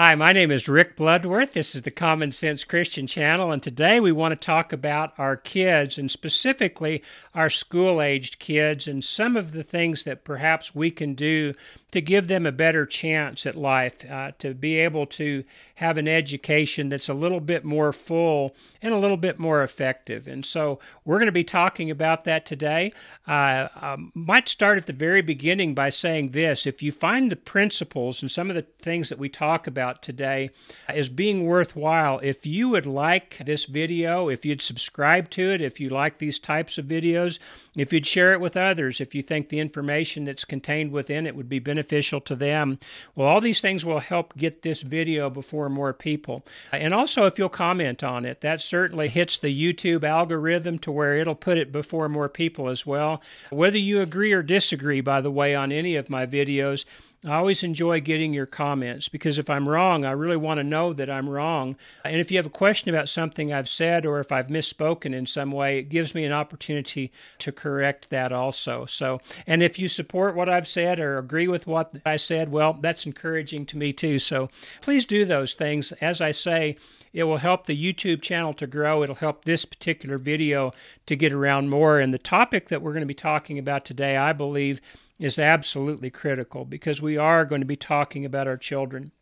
Hi, 0.00 0.14
my 0.14 0.32
name 0.32 0.52
is 0.52 0.68
Rick 0.68 0.94
Bloodworth. 0.94 1.54
This 1.54 1.74
is 1.74 1.82
the 1.82 1.90
Common 1.90 2.30
Sense 2.30 2.62
Christian 2.62 3.08
channel, 3.08 3.50
and 3.50 3.60
today 3.60 3.98
we 3.98 4.12
want 4.12 4.30
to 4.30 4.36
talk 4.36 4.72
about 4.72 5.12
our 5.18 5.36
kids 5.36 5.98
and 5.98 6.08
specifically 6.08 7.02
our 7.34 7.50
school 7.50 8.00
aged 8.00 8.38
kids 8.38 8.86
and 8.86 9.02
some 9.02 9.36
of 9.36 9.50
the 9.50 9.64
things 9.64 10.04
that 10.04 10.22
perhaps 10.22 10.72
we 10.72 10.92
can 10.92 11.14
do 11.14 11.52
to 11.90 12.00
give 12.02 12.28
them 12.28 12.44
a 12.44 12.52
better 12.52 12.84
chance 12.84 13.46
at 13.46 13.56
life, 13.56 14.04
uh, 14.10 14.32
to 14.38 14.52
be 14.52 14.76
able 14.76 15.06
to 15.06 15.42
have 15.76 15.96
an 15.96 16.06
education 16.06 16.90
that's 16.90 17.08
a 17.08 17.14
little 17.14 17.40
bit 17.40 17.64
more 17.64 17.92
full 17.92 18.54
and 18.82 18.92
a 18.92 18.98
little 18.98 19.16
bit 19.16 19.38
more 19.38 19.62
effective. 19.62 20.26
And 20.28 20.44
so 20.44 20.78
we're 21.04 21.18
going 21.18 21.26
to 21.26 21.32
be 21.32 21.44
talking 21.44 21.90
about 21.90 22.24
that 22.24 22.44
today. 22.44 22.92
Uh, 23.26 23.68
I 23.74 23.92
um, 23.92 24.12
might 24.14 24.48
start 24.48 24.76
at 24.76 24.86
the 24.86 24.92
very 24.92 25.22
beginning 25.22 25.74
by 25.74 25.88
saying 25.88 26.30
this 26.30 26.66
if 26.66 26.82
you 26.82 26.92
find 26.92 27.32
the 27.32 27.36
principles 27.36 28.20
and 28.20 28.30
some 28.30 28.50
of 28.50 28.56
the 28.56 28.66
things 28.82 29.08
that 29.08 29.18
we 29.18 29.30
talk 29.30 29.66
about 29.66 30.02
today 30.02 30.50
as 30.88 31.08
being 31.08 31.46
worthwhile, 31.46 32.20
if 32.22 32.44
you 32.44 32.68
would 32.68 32.86
like 32.86 33.38
this 33.46 33.64
video, 33.64 34.28
if 34.28 34.44
you'd 34.44 34.62
subscribe 34.62 35.30
to 35.30 35.50
it, 35.50 35.62
if 35.62 35.80
you 35.80 35.88
like 35.88 36.18
these 36.18 36.38
types 36.38 36.76
of 36.76 36.84
videos, 36.84 37.38
if 37.76 37.92
you'd 37.92 38.06
share 38.06 38.32
it 38.34 38.40
with 38.40 38.56
others, 38.56 39.00
if 39.00 39.14
you 39.14 39.22
think 39.22 39.48
the 39.48 39.60
information 39.60 40.24
that's 40.24 40.44
contained 40.44 40.92
within 40.92 41.26
it 41.26 41.34
would 41.34 41.48
be 41.48 41.58
beneficial 41.58 41.77
beneficial 41.78 42.20
to 42.20 42.34
them. 42.34 42.78
Well, 43.14 43.28
all 43.28 43.40
these 43.40 43.60
things 43.60 43.84
will 43.84 44.00
help 44.00 44.36
get 44.36 44.62
this 44.62 44.82
video 44.82 45.30
before 45.30 45.68
more 45.68 45.92
people. 45.92 46.44
And 46.72 46.92
also, 46.92 47.24
if 47.26 47.38
you'll 47.38 47.48
comment 47.48 48.02
on 48.02 48.24
it, 48.24 48.40
that 48.40 48.60
certainly 48.60 49.08
hits 49.08 49.38
the 49.38 49.54
YouTube 49.54 50.02
algorithm 50.02 50.80
to 50.80 50.90
where 50.90 51.16
it'll 51.16 51.36
put 51.36 51.56
it 51.56 51.70
before 51.70 52.08
more 52.08 52.28
people 52.28 52.68
as 52.68 52.84
well. 52.84 53.22
Whether 53.50 53.78
you 53.78 54.00
agree 54.00 54.32
or 54.32 54.42
disagree, 54.42 55.00
by 55.00 55.20
the 55.20 55.30
way, 55.30 55.54
on 55.54 55.70
any 55.70 55.94
of 55.94 56.10
my 56.10 56.26
videos, 56.26 56.84
I 57.26 57.34
always 57.34 57.64
enjoy 57.64 58.00
getting 58.00 58.32
your 58.32 58.46
comments 58.46 59.08
because 59.08 59.40
if 59.40 59.50
I'm 59.50 59.68
wrong, 59.68 60.04
I 60.04 60.12
really 60.12 60.36
want 60.36 60.58
to 60.58 60.64
know 60.64 60.92
that 60.92 61.10
I'm 61.10 61.28
wrong. 61.28 61.74
And 62.04 62.20
if 62.20 62.30
you 62.30 62.36
have 62.36 62.46
a 62.46 62.50
question 62.50 62.94
about 62.94 63.08
something 63.08 63.52
I've 63.52 63.68
said 63.68 64.06
or 64.06 64.20
if 64.20 64.30
I've 64.30 64.46
misspoken 64.46 65.12
in 65.12 65.26
some 65.26 65.50
way, 65.50 65.78
it 65.78 65.88
gives 65.88 66.14
me 66.14 66.24
an 66.24 66.30
opportunity 66.30 67.10
to 67.38 67.50
correct 67.50 68.10
that 68.10 68.32
also. 68.32 68.86
So, 68.86 69.20
and 69.48 69.64
if 69.64 69.80
you 69.80 69.88
support 69.88 70.36
what 70.36 70.48
I've 70.48 70.68
said 70.68 71.00
or 71.00 71.18
agree 71.18 71.48
with 71.48 71.66
what 71.66 71.92
I 72.06 72.14
said, 72.16 72.52
well, 72.52 72.74
that's 72.74 73.04
encouraging 73.04 73.66
to 73.66 73.76
me 73.76 73.92
too. 73.92 74.20
So 74.20 74.48
please 74.80 75.04
do 75.04 75.24
those 75.24 75.54
things. 75.54 75.90
As 76.00 76.20
I 76.20 76.30
say, 76.30 76.76
it 77.12 77.24
will 77.24 77.38
help 77.38 77.66
the 77.66 77.76
YouTube 77.76 78.22
channel 78.22 78.52
to 78.54 78.66
grow. 78.66 79.02
It'll 79.02 79.16
help 79.16 79.44
this 79.44 79.64
particular 79.64 80.18
video 80.18 80.72
to 81.06 81.16
get 81.16 81.32
around 81.32 81.70
more. 81.70 81.98
And 81.98 82.12
the 82.12 82.18
topic 82.18 82.68
that 82.68 82.82
we're 82.82 82.92
going 82.92 83.00
to 83.00 83.06
be 83.06 83.14
talking 83.14 83.58
about 83.58 83.84
today, 83.84 84.16
I 84.16 84.32
believe, 84.32 84.80
is 85.18 85.38
absolutely 85.38 86.10
critical 86.10 86.64
because 86.64 87.02
we 87.02 87.16
are 87.16 87.44
going 87.44 87.60
to 87.60 87.66
be 87.66 87.76
talking 87.76 88.24
about 88.24 88.46
our 88.46 88.56
children. 88.56 89.12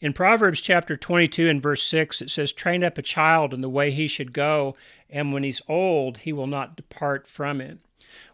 In 0.00 0.12
Proverbs 0.12 0.60
chapter 0.60 0.96
22 0.96 1.48
and 1.48 1.62
verse 1.62 1.82
6, 1.84 2.22
it 2.22 2.30
says, 2.30 2.52
Train 2.52 2.84
up 2.84 2.98
a 2.98 3.02
child 3.02 3.54
in 3.54 3.60
the 3.60 3.70
way 3.70 3.90
he 3.90 4.06
should 4.06 4.32
go, 4.32 4.76
and 5.08 5.32
when 5.32 5.42
he's 5.42 5.62
old, 5.68 6.18
he 6.18 6.32
will 6.32 6.46
not 6.46 6.76
depart 6.76 7.26
from 7.26 7.60
it. 7.60 7.78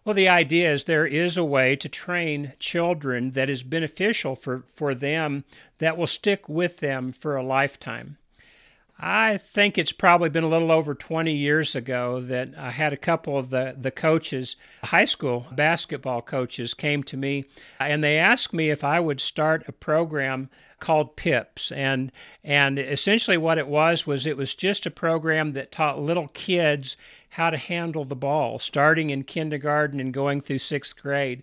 Well, 0.05 0.14
the 0.14 0.29
idea 0.29 0.73
is 0.73 0.85
there 0.85 1.07
is 1.07 1.37
a 1.37 1.45
way 1.45 1.77
to 1.77 1.89
train 1.89 2.55
children 2.59 3.33
that 3.33 3.48
is 3.48 3.62
beneficial 3.62 4.35
for, 4.35 4.64
for 4.67 4.95
them, 4.95 5.45
that 5.79 5.97
will 5.97 6.07
stick 6.07 6.48
with 6.48 6.79
them 6.79 7.12
for 7.12 7.37
a 7.37 7.42
lifetime. 7.42 8.17
I 9.03 9.39
think 9.39 9.79
it's 9.79 9.93
probably 9.93 10.29
been 10.29 10.45
a 10.45 10.48
little 10.48 10.70
over 10.70 10.95
20 10.95 11.33
years 11.33 11.75
ago 11.75 12.20
that 12.20 12.51
I 12.59 12.70
had 12.70 12.93
a 12.93 12.98
couple 12.98 13.39
of 13.39 13.48
the, 13.48 13.75
the 13.79 13.91
coaches, 13.91 14.57
high 14.84 15.07
school 15.07 15.47
basketball 15.53 16.20
coaches, 16.20 16.75
came 16.75 17.03
to 17.05 17.17
me 17.17 17.47
and 17.79 18.05
they 18.05 18.19
asked 18.19 18.53
me 18.53 18.69
if 18.69 18.84
I 18.84 19.01
would 19.01 19.20
start 19.20 19.65
a 19.67 19.73
program 19.73 20.51
called 20.81 21.17
PIPS. 21.17 21.73
And, 21.73 22.12
and 22.45 22.79
essentially, 22.79 23.39
what 23.39 23.57
it 23.57 23.69
was 23.69 24.07
was 24.07 24.27
it 24.27 24.37
was 24.37 24.55
just 24.55 24.84
a 24.84 24.91
program 24.91 25.53
that 25.53 25.73
taught 25.73 25.98
little 25.98 26.29
kids 26.29 26.98
how 27.31 27.48
to 27.48 27.57
handle 27.57 28.05
the 28.05 28.17
ball, 28.17 28.59
starting 28.59 29.09
in 29.09 29.23
kindergarten 29.25 29.98
and 29.98 30.13
going 30.13 30.42
through 30.42 30.58
sixth 30.58 31.01
grade. 31.01 31.42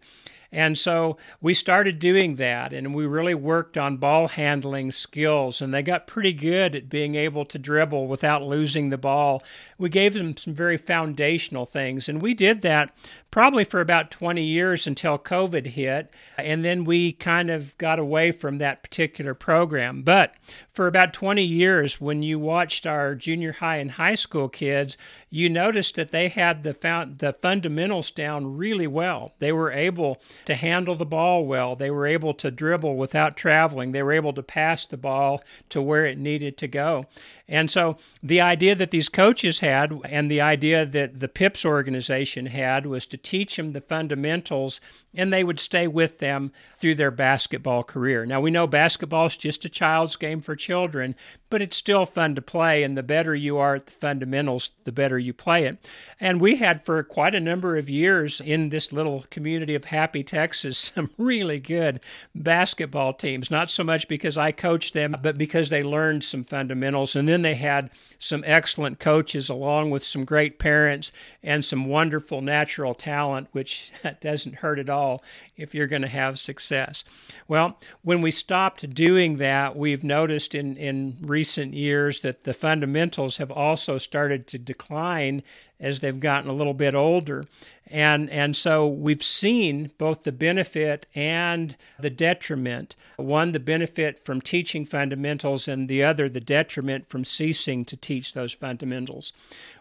And 0.51 0.77
so 0.77 1.17
we 1.41 1.53
started 1.53 1.99
doing 1.99 2.35
that, 2.35 2.73
and 2.73 2.95
we 2.95 3.05
really 3.05 3.35
worked 3.35 3.77
on 3.77 3.97
ball 3.97 4.29
handling 4.29 4.91
skills, 4.91 5.61
and 5.61 5.73
they 5.73 5.83
got 5.83 6.07
pretty 6.07 6.33
good 6.33 6.75
at 6.75 6.89
being 6.89 7.15
able 7.15 7.45
to 7.45 7.59
dribble 7.59 8.07
without 8.07 8.43
losing 8.43 8.89
the 8.89 8.97
ball. 8.97 9.43
We 9.77 9.89
gave 9.89 10.13
them 10.13 10.37
some 10.37 10.53
very 10.53 10.77
foundational 10.77 11.65
things, 11.65 12.07
and 12.07 12.21
we 12.21 12.33
did 12.33 12.61
that 12.61 12.93
probably 13.31 13.63
for 13.63 13.81
about 13.81 14.09
20 14.09 14.41
years 14.41 14.87
until 14.87 15.17
COVID 15.19 15.67
hit. 15.67 16.09
And 16.37 16.63
then 16.63 16.85
we 16.85 17.11
kind 17.11 17.49
of 17.49 17.77
got 17.77 17.99
away 17.99 18.31
from 18.31 18.57
that 18.57 18.83
particular 18.83 19.33
program. 19.33 20.01
But 20.01 20.33
for 20.71 20.87
about 20.87 21.13
20 21.13 21.43
years, 21.43 21.99
when 21.99 22.23
you 22.23 22.39
watched 22.39 22.85
our 22.85 23.15
junior 23.15 23.53
high 23.53 23.77
and 23.77 23.91
high 23.91 24.15
school 24.15 24.47
kids, 24.49 24.97
you 25.29 25.49
noticed 25.49 25.95
that 25.95 26.11
they 26.11 26.29
had 26.29 26.63
the, 26.63 26.73
found, 26.73 27.19
the 27.19 27.33
fundamentals 27.33 28.11
down 28.11 28.57
really 28.57 28.87
well. 28.87 29.33
They 29.39 29.51
were 29.51 29.71
able 29.71 30.21
to 30.45 30.55
handle 30.55 30.95
the 30.95 31.05
ball 31.05 31.45
well, 31.45 31.75
they 31.75 31.91
were 31.91 32.07
able 32.07 32.33
to 32.35 32.51
dribble 32.51 32.95
without 32.95 33.37
traveling, 33.37 33.91
they 33.91 34.03
were 34.03 34.13
able 34.13 34.33
to 34.33 34.43
pass 34.43 34.85
the 34.85 34.97
ball 34.97 35.43
to 35.69 35.81
where 35.81 36.05
it 36.05 36.17
needed 36.17 36.57
to 36.57 36.67
go. 36.67 37.05
And 37.47 37.71
so 37.71 37.97
the 38.21 38.41
idea 38.41 38.75
that 38.75 38.91
these 38.91 39.07
coaches 39.07 39.61
had 39.61 39.99
and 40.03 40.29
the 40.29 40.41
idea 40.41 40.85
that 40.85 41.19
the 41.19 41.29
PIPS 41.29 41.65
organization 41.65 42.47
had 42.47 42.85
was 42.85 43.05
to 43.07 43.17
teach 43.17 43.55
them 43.55 43.71
the 43.71 43.81
fundamentals 43.81 44.81
and 45.17 45.33
they 45.33 45.43
would 45.43 45.59
stay 45.59 45.87
with 45.87 46.19
them 46.19 46.51
through 46.75 46.93
their 46.93 47.11
basketball 47.11 47.83
career. 47.83 48.25
Now 48.25 48.39
we 48.39 48.51
know 48.51 48.67
basketball 48.67 49.25
is 49.25 49.35
just 49.35 49.65
a 49.65 49.69
child's 49.69 50.15
game 50.15 50.41
for 50.41 50.55
children, 50.55 51.15
but 51.49 51.61
it's 51.61 51.75
still 51.75 52.05
fun 52.05 52.35
to 52.35 52.41
play 52.41 52.83
and 52.83 52.95
the 52.95 53.01
better 53.01 53.33
you 53.33 53.57
are 53.57 53.75
at 53.75 53.87
the 53.87 53.91
fundamentals, 53.91 54.71
the 54.83 54.91
better 54.91 55.17
you 55.17 55.33
play 55.33 55.65
it. 55.65 55.89
And 56.19 56.39
we 56.39 56.57
had 56.57 56.85
for 56.85 57.01
quite 57.03 57.33
a 57.33 57.39
number 57.39 57.77
of 57.77 57.89
years 57.89 58.39
in 58.39 58.69
this 58.69 58.93
little 58.93 59.25
community 59.31 59.73
of 59.73 59.85
Happy, 59.85 60.23
Texas, 60.23 60.77
some 60.95 61.09
really 61.17 61.59
good 61.59 61.99
basketball 62.35 63.13
teams, 63.13 63.49
not 63.49 63.71
so 63.71 63.83
much 63.83 64.07
because 64.07 64.37
I 64.37 64.51
coached 64.51 64.93
them, 64.93 65.15
but 65.21 65.37
because 65.37 65.69
they 65.69 65.81
learned 65.81 66.23
some 66.23 66.43
fundamentals 66.43 67.15
and 67.15 67.27
then 67.27 67.41
they 67.41 67.55
had 67.55 67.89
some 68.19 68.43
excellent 68.45 68.99
coaches 68.99 69.49
along 69.49 69.89
with 69.89 70.03
some 70.03 70.25
great 70.25 70.59
parents 70.59 71.11
and 71.41 71.65
some 71.65 71.85
wonderful 71.85 72.41
natural 72.41 72.93
talent, 72.93 73.47
which 73.51 73.91
doesn't 74.21 74.55
hurt 74.55 74.77
at 74.77 74.89
all 74.89 75.06
if 75.55 75.73
you're 75.73 75.87
going 75.87 76.01
to 76.01 76.07
have 76.07 76.39
success. 76.39 77.03
Well, 77.47 77.79
when 78.01 78.21
we 78.21 78.31
stopped 78.31 78.93
doing 78.93 79.37
that, 79.37 79.75
we've 79.75 80.03
noticed 80.03 80.53
in, 80.55 80.77
in 80.77 81.17
recent 81.21 81.73
years 81.73 82.21
that 82.21 82.43
the 82.43 82.53
fundamentals 82.53 83.37
have 83.37 83.51
also 83.51 83.97
started 83.97 84.47
to 84.47 84.57
decline 84.57 85.43
as 85.79 85.99
they've 85.99 86.19
gotten 86.19 86.49
a 86.49 86.53
little 86.53 86.73
bit 86.73 86.95
older. 86.95 87.45
And, 87.89 88.29
and 88.29 88.55
so 88.55 88.87
we've 88.87 89.23
seen 89.23 89.91
both 89.97 90.23
the 90.23 90.31
benefit 90.31 91.05
and 91.15 91.75
the 91.99 92.09
detriment. 92.09 92.95
One, 93.15 93.51
the 93.51 93.59
benefit 93.59 94.19
from 94.19 94.41
teaching 94.41 94.85
fundamentals, 94.85 95.67
and 95.67 95.87
the 95.87 96.03
other, 96.03 96.27
the 96.27 96.41
detriment 96.41 97.07
from 97.07 97.23
ceasing 97.23 97.85
to 97.85 97.95
teach 97.95 98.33
those 98.33 98.53
fundamentals. 98.53 99.31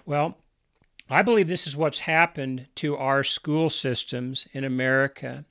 Well, 0.04 0.36
I 1.08 1.22
believe 1.22 1.48
this 1.48 1.66
is 1.66 1.76
what's 1.76 2.00
happened 2.00 2.66
to 2.76 2.96
our 2.96 3.22
school 3.22 3.70
systems 3.70 4.46
in 4.52 4.64
America 4.64 5.44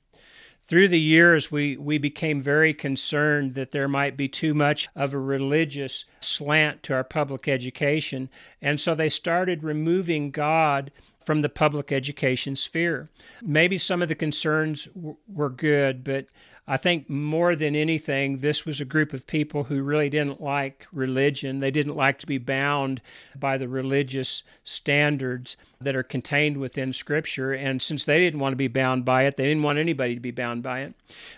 through 0.66 0.88
the 0.88 1.00
years, 1.00 1.52
we, 1.52 1.76
we 1.76 1.96
became 1.96 2.42
very 2.42 2.74
concerned 2.74 3.54
that 3.54 3.70
there 3.70 3.86
might 3.86 4.16
be 4.16 4.26
too 4.26 4.52
much 4.52 4.88
of 4.96 5.14
a 5.14 5.18
religious 5.18 6.04
slant 6.18 6.82
to 6.84 6.94
our 6.94 7.04
public 7.04 7.46
education. 7.46 8.28
And 8.60 8.80
so 8.80 8.92
they 8.92 9.08
started 9.08 9.62
removing 9.62 10.32
God 10.32 10.90
from 11.24 11.42
the 11.42 11.48
public 11.48 11.92
education 11.92 12.56
sphere. 12.56 13.10
Maybe 13.40 13.78
some 13.78 14.02
of 14.02 14.08
the 14.08 14.16
concerns 14.16 14.86
w- 14.86 15.16
were 15.28 15.50
good, 15.50 16.02
but 16.02 16.26
I 16.68 16.76
think 16.76 17.08
more 17.08 17.54
than 17.54 17.76
anything, 17.76 18.38
this 18.38 18.66
was 18.66 18.80
a 18.80 18.84
group 18.84 19.12
of 19.12 19.26
people 19.26 19.64
who 19.64 19.82
really 19.82 20.10
didn't 20.10 20.40
like 20.40 20.86
religion. 20.92 21.60
They 21.60 21.70
didn't 21.70 21.94
like 21.94 22.18
to 22.20 22.26
be 22.26 22.38
bound 22.38 23.00
by 23.38 23.56
the 23.56 23.68
religious 23.68 24.42
standards 24.64 25.56
that 25.80 25.94
are 25.94 26.02
contained 26.02 26.56
within 26.56 26.92
Scripture. 26.92 27.52
And 27.52 27.80
since 27.80 28.04
they 28.04 28.18
didn't 28.18 28.40
want 28.40 28.52
to 28.52 28.56
be 28.56 28.68
bound 28.68 29.04
by 29.04 29.22
it, 29.24 29.36
they 29.36 29.44
didn't 29.44 29.62
want 29.62 29.78
anybody 29.78 30.14
to 30.14 30.20
be 30.20 30.32
bound 30.32 30.64
by 30.64 30.80
it. 30.80 30.94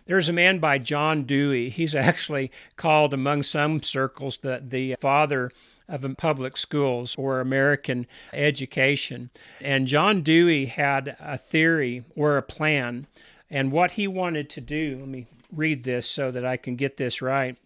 There's 0.06 0.30
a 0.30 0.32
man 0.32 0.60
by 0.60 0.78
John 0.78 1.24
Dewey. 1.24 1.68
He's 1.68 1.94
actually 1.94 2.50
called 2.76 3.12
among 3.12 3.42
some 3.42 3.82
circles 3.82 4.38
the, 4.38 4.62
the 4.66 4.96
father 4.98 5.50
of 5.88 6.06
public 6.18 6.56
schools 6.56 7.14
or 7.16 7.40
American 7.40 8.06
education. 8.32 9.30
And 9.60 9.86
John 9.86 10.22
Dewey 10.22 10.66
had 10.66 11.16
a 11.18 11.38
theory 11.38 12.04
or 12.14 12.36
a 12.36 12.42
plan 12.42 13.06
and 13.50 13.72
what 13.72 13.92
he 13.92 14.06
wanted 14.06 14.50
to 14.50 14.60
do, 14.60 14.98
let 15.00 15.08
me 15.08 15.26
read 15.52 15.84
this 15.84 16.08
so 16.08 16.30
that 16.30 16.44
I 16.44 16.56
can 16.56 16.76
get 16.76 16.96
this 16.96 17.22
right. 17.22 17.56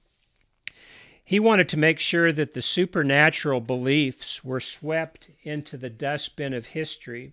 He 1.24 1.40
wanted 1.40 1.68
to 1.70 1.76
make 1.76 1.98
sure 1.98 2.32
that 2.32 2.54
the 2.54 2.62
supernatural 2.62 3.60
beliefs 3.60 4.44
were 4.44 4.60
swept 4.60 5.30
into 5.42 5.76
the 5.76 5.90
dustbin 5.90 6.52
of 6.52 6.66
history, 6.66 7.32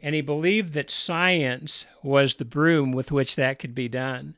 and 0.00 0.14
he 0.14 0.20
believed 0.20 0.72
that 0.74 0.90
science 0.90 1.86
was 2.02 2.36
the 2.36 2.44
broom 2.44 2.92
with 2.92 3.12
which 3.12 3.36
that 3.36 3.58
could 3.58 3.74
be 3.74 3.88
done. 3.88 4.36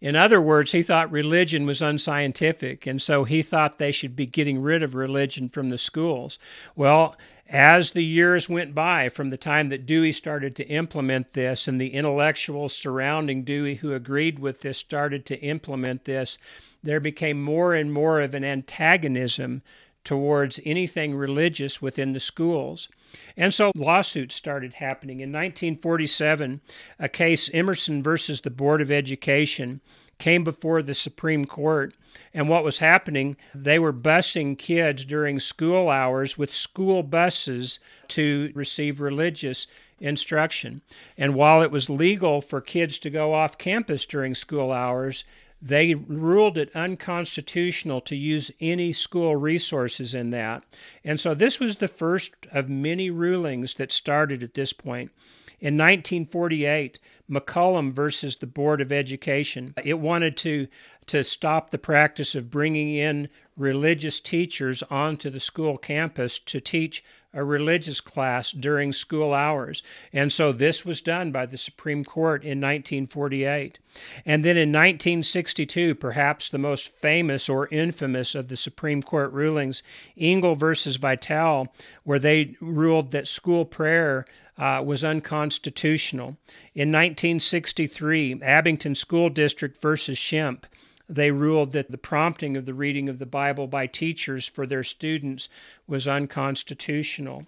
In 0.00 0.14
other 0.14 0.40
words, 0.40 0.72
he 0.72 0.82
thought 0.82 1.10
religion 1.10 1.64
was 1.64 1.80
unscientific, 1.80 2.86
and 2.86 3.00
so 3.00 3.24
he 3.24 3.42
thought 3.42 3.78
they 3.78 3.92
should 3.92 4.14
be 4.14 4.26
getting 4.26 4.60
rid 4.60 4.82
of 4.82 4.94
religion 4.94 5.48
from 5.48 5.70
the 5.70 5.78
schools. 5.78 6.38
Well, 6.74 7.16
as 7.48 7.92
the 7.92 8.04
years 8.04 8.48
went 8.48 8.74
by 8.74 9.08
from 9.08 9.30
the 9.30 9.36
time 9.36 9.68
that 9.68 9.86
Dewey 9.86 10.12
started 10.12 10.54
to 10.56 10.68
implement 10.68 11.30
this 11.30 11.66
and 11.66 11.80
the 11.80 11.94
intellectuals 11.94 12.74
surrounding 12.74 13.44
Dewey 13.44 13.76
who 13.76 13.94
agreed 13.94 14.38
with 14.38 14.60
this 14.60 14.78
started 14.78 15.24
to 15.26 15.40
implement 15.40 16.04
this, 16.04 16.38
there 16.82 17.00
became 17.00 17.42
more 17.42 17.74
and 17.74 17.92
more 17.92 18.20
of 18.20 18.34
an 18.34 18.44
antagonism 18.44 19.62
towards 20.06 20.60
anything 20.64 21.16
religious 21.16 21.82
within 21.82 22.12
the 22.12 22.20
schools. 22.20 22.88
And 23.36 23.52
so 23.52 23.72
lawsuits 23.74 24.36
started 24.36 24.74
happening. 24.74 25.18
In 25.18 25.30
1947, 25.30 26.60
a 27.00 27.08
case, 27.08 27.50
Everson 27.52 28.04
versus 28.04 28.40
the 28.40 28.50
Board 28.50 28.80
of 28.80 28.90
Education, 28.90 29.80
came 30.18 30.44
before 30.44 30.80
the 30.80 30.94
Supreme 30.94 31.44
Court. 31.44 31.94
And 32.32 32.48
what 32.48 32.64
was 32.64 32.78
happening, 32.78 33.36
they 33.52 33.78
were 33.78 33.92
busing 33.92 34.56
kids 34.56 35.04
during 35.04 35.40
school 35.40 35.90
hours 35.90 36.38
with 36.38 36.52
school 36.52 37.02
buses 37.02 37.80
to 38.08 38.52
receive 38.54 39.00
religious 39.00 39.66
instruction. 40.00 40.82
And 41.18 41.34
while 41.34 41.62
it 41.62 41.70
was 41.70 41.90
legal 41.90 42.40
for 42.40 42.60
kids 42.60 42.98
to 43.00 43.10
go 43.10 43.34
off 43.34 43.58
campus 43.58 44.06
during 44.06 44.34
school 44.34 44.70
hours, 44.70 45.24
they 45.60 45.94
ruled 45.94 46.58
it 46.58 46.74
unconstitutional 46.74 48.00
to 48.02 48.16
use 48.16 48.50
any 48.60 48.92
school 48.92 49.36
resources 49.36 50.14
in 50.14 50.30
that. 50.30 50.62
And 51.04 51.18
so 51.18 51.34
this 51.34 51.58
was 51.58 51.76
the 51.76 51.88
first 51.88 52.32
of 52.52 52.68
many 52.68 53.10
rulings 53.10 53.74
that 53.74 53.90
started 53.90 54.42
at 54.42 54.54
this 54.54 54.72
point. 54.72 55.10
In 55.58 55.74
1948, 55.74 56.98
McCollum 57.30 57.92
versus 57.92 58.36
the 58.36 58.46
Board 58.46 58.80
of 58.80 58.92
Education, 58.92 59.74
it 59.82 59.98
wanted 59.98 60.36
to 60.38 60.68
to 61.06 61.22
stop 61.22 61.70
the 61.70 61.78
practice 61.78 62.34
of 62.34 62.50
bringing 62.50 62.94
in 62.94 63.28
religious 63.56 64.20
teachers 64.20 64.82
onto 64.90 65.30
the 65.30 65.40
school 65.40 65.78
campus 65.78 66.38
to 66.38 66.60
teach 66.60 67.02
a 67.36 67.44
religious 67.44 68.00
class 68.00 68.50
during 68.50 68.92
school 68.92 69.34
hours. 69.34 69.82
And 70.10 70.32
so 70.32 70.52
this 70.52 70.86
was 70.86 71.02
done 71.02 71.32
by 71.32 71.44
the 71.44 71.58
Supreme 71.58 72.02
Court 72.02 72.42
in 72.42 72.60
1948. 72.60 73.78
And 74.24 74.42
then 74.42 74.56
in 74.56 74.70
1962, 74.70 75.94
perhaps 75.96 76.48
the 76.48 76.58
most 76.58 76.88
famous 76.88 77.48
or 77.48 77.68
infamous 77.68 78.34
of 78.34 78.48
the 78.48 78.56
Supreme 78.56 79.02
Court 79.02 79.32
rulings, 79.32 79.82
Engel 80.16 80.54
versus 80.54 80.96
Vitale, 80.96 81.68
where 82.04 82.18
they 82.18 82.56
ruled 82.60 83.10
that 83.10 83.28
school 83.28 83.66
prayer 83.66 84.24
uh, 84.58 84.82
was 84.84 85.04
unconstitutional. 85.04 86.38
In 86.74 86.90
1963, 86.90 88.40
Abington 88.42 88.94
School 88.94 89.28
District 89.28 89.78
versus 89.78 90.18
Schempp, 90.18 90.64
they 91.08 91.30
ruled 91.30 91.72
that 91.72 91.90
the 91.90 91.98
prompting 91.98 92.56
of 92.56 92.66
the 92.66 92.74
reading 92.74 93.08
of 93.08 93.18
the 93.18 93.26
Bible 93.26 93.66
by 93.66 93.86
teachers 93.86 94.46
for 94.46 94.66
their 94.66 94.82
students 94.82 95.48
was 95.86 96.08
unconstitutional. 96.08 97.46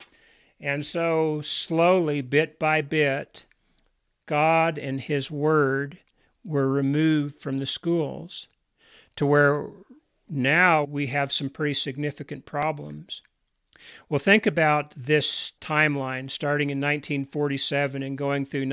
And 0.61 0.85
so, 0.85 1.41
slowly, 1.41 2.21
bit 2.21 2.59
by 2.59 2.83
bit, 2.83 3.45
God 4.27 4.79
and 4.79 5.01
His 5.01 5.31
Word 5.31 5.99
were 6.45 6.69
removed 6.69 7.41
from 7.41 7.59
the 7.59 7.67
schools 7.67 8.49
to 9.17 9.27
where 9.27 9.69
now 10.29 10.85
we 10.85 11.09
have 11.09 11.33
some 11.33 11.51
pretty 11.51 11.75
significant 11.75 12.45
problems. 12.45 13.23
Well, 14.09 14.19
think 14.19 14.47
about 14.47 14.93
this 14.97 15.53
timeline 15.61 16.31
starting 16.31 16.71
in 16.71 16.79
1947 16.79 18.03
and 18.03 18.19
going 18.19 18.45
through 18.45 18.67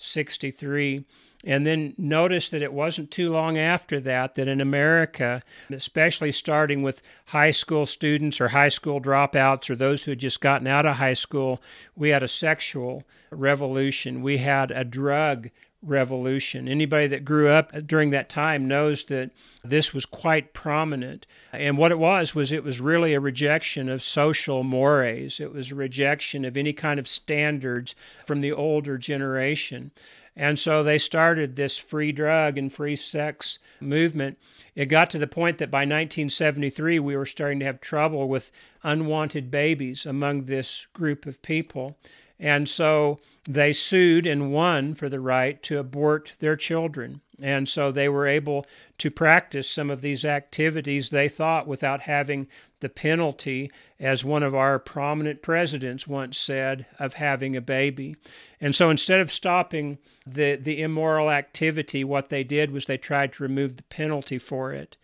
1963. 0.00 1.04
And 1.44 1.66
then 1.66 1.94
notice 1.96 2.48
that 2.50 2.62
it 2.62 2.72
wasn't 2.72 3.10
too 3.10 3.30
long 3.30 3.56
after 3.56 4.00
that 4.00 4.34
that 4.34 4.48
in 4.48 4.60
America, 4.60 5.42
especially 5.70 6.32
starting 6.32 6.82
with 6.82 7.02
high 7.26 7.50
school 7.50 7.86
students 7.86 8.40
or 8.40 8.48
high 8.48 8.68
school 8.68 9.00
dropouts 9.00 9.70
or 9.70 9.76
those 9.76 10.02
who 10.02 10.12
had 10.12 10.18
just 10.18 10.40
gotten 10.40 10.66
out 10.66 10.86
of 10.86 10.96
high 10.96 11.14
school, 11.14 11.62
we 11.96 12.10
had 12.10 12.22
a 12.22 12.28
sexual 12.28 13.04
revolution. 13.30 14.22
We 14.22 14.38
had 14.38 14.70
a 14.70 14.84
drug 14.84 15.50
revolution. 15.82 16.68
Anybody 16.68 17.06
that 17.06 17.24
grew 17.24 17.48
up 17.48 17.72
during 17.86 18.10
that 18.10 18.28
time 18.28 18.68
knows 18.68 19.04
that 19.06 19.30
this 19.64 19.94
was 19.94 20.04
quite 20.04 20.52
prominent. 20.52 21.26
And 21.52 21.78
what 21.78 21.92
it 21.92 21.98
was 21.98 22.34
was 22.34 22.52
it 22.52 22.64
was 22.64 22.80
really 22.80 23.14
a 23.14 23.20
rejection 23.20 23.88
of 23.88 24.02
social 24.02 24.62
mores. 24.62 25.40
It 25.40 25.52
was 25.52 25.72
a 25.72 25.74
rejection 25.76 26.44
of 26.44 26.56
any 26.56 26.72
kind 26.72 27.00
of 27.00 27.08
standards 27.08 27.94
from 28.26 28.40
the 28.40 28.52
older 28.52 28.98
generation. 28.98 29.90
And 30.36 30.58
so 30.58 30.82
they 30.82 30.98
started 30.98 31.56
this 31.56 31.76
free 31.76 32.12
drug 32.12 32.56
and 32.56 32.72
free 32.72 32.96
sex 32.96 33.58
movement. 33.80 34.38
It 34.74 34.86
got 34.86 35.10
to 35.10 35.18
the 35.18 35.26
point 35.26 35.58
that 35.58 35.70
by 35.70 35.80
1973, 35.80 36.98
we 36.98 37.16
were 37.16 37.26
starting 37.26 37.58
to 37.60 37.66
have 37.66 37.80
trouble 37.80 38.28
with 38.28 38.50
unwanted 38.82 39.50
babies 39.50 40.06
among 40.06 40.44
this 40.44 40.86
group 40.92 41.26
of 41.26 41.42
people. 41.42 41.98
And 42.38 42.68
so 42.68 43.20
they 43.44 43.72
sued 43.72 44.26
and 44.26 44.52
won 44.52 44.94
for 44.94 45.08
the 45.08 45.20
right 45.20 45.62
to 45.64 45.78
abort 45.78 46.32
their 46.38 46.56
children. 46.56 47.20
And 47.42 47.68
so 47.68 47.90
they 47.90 48.08
were 48.08 48.26
able 48.26 48.66
to 48.98 49.10
practice 49.10 49.68
some 49.68 49.90
of 49.90 50.00
these 50.00 50.24
activities 50.24 51.10
they 51.10 51.28
thought 51.28 51.66
without 51.66 52.02
having 52.02 52.48
the 52.80 52.88
penalty, 52.88 53.70
as 53.98 54.24
one 54.24 54.42
of 54.42 54.54
our 54.54 54.78
prominent 54.78 55.42
presidents 55.42 56.06
once 56.06 56.38
said, 56.38 56.86
of 56.98 57.14
having 57.14 57.56
a 57.56 57.60
baby. 57.60 58.16
And 58.60 58.74
so 58.74 58.90
instead 58.90 59.20
of 59.20 59.32
stopping 59.32 59.98
the, 60.26 60.56
the 60.56 60.82
immoral 60.82 61.30
activity, 61.30 62.04
what 62.04 62.30
they 62.30 62.44
did 62.44 62.70
was 62.70 62.86
they 62.86 62.98
tried 62.98 63.34
to 63.34 63.42
remove 63.42 63.76
the 63.76 63.82
penalty 63.84 64.38
for 64.38 64.72
it. 64.72 64.96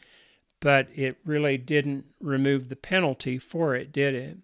But 0.60 0.88
it 0.94 1.18
really 1.24 1.58
didn't 1.58 2.06
remove 2.20 2.68
the 2.68 2.76
penalty 2.76 3.38
for 3.38 3.74
it, 3.74 3.92
did 3.92 4.14
it? 4.14 4.38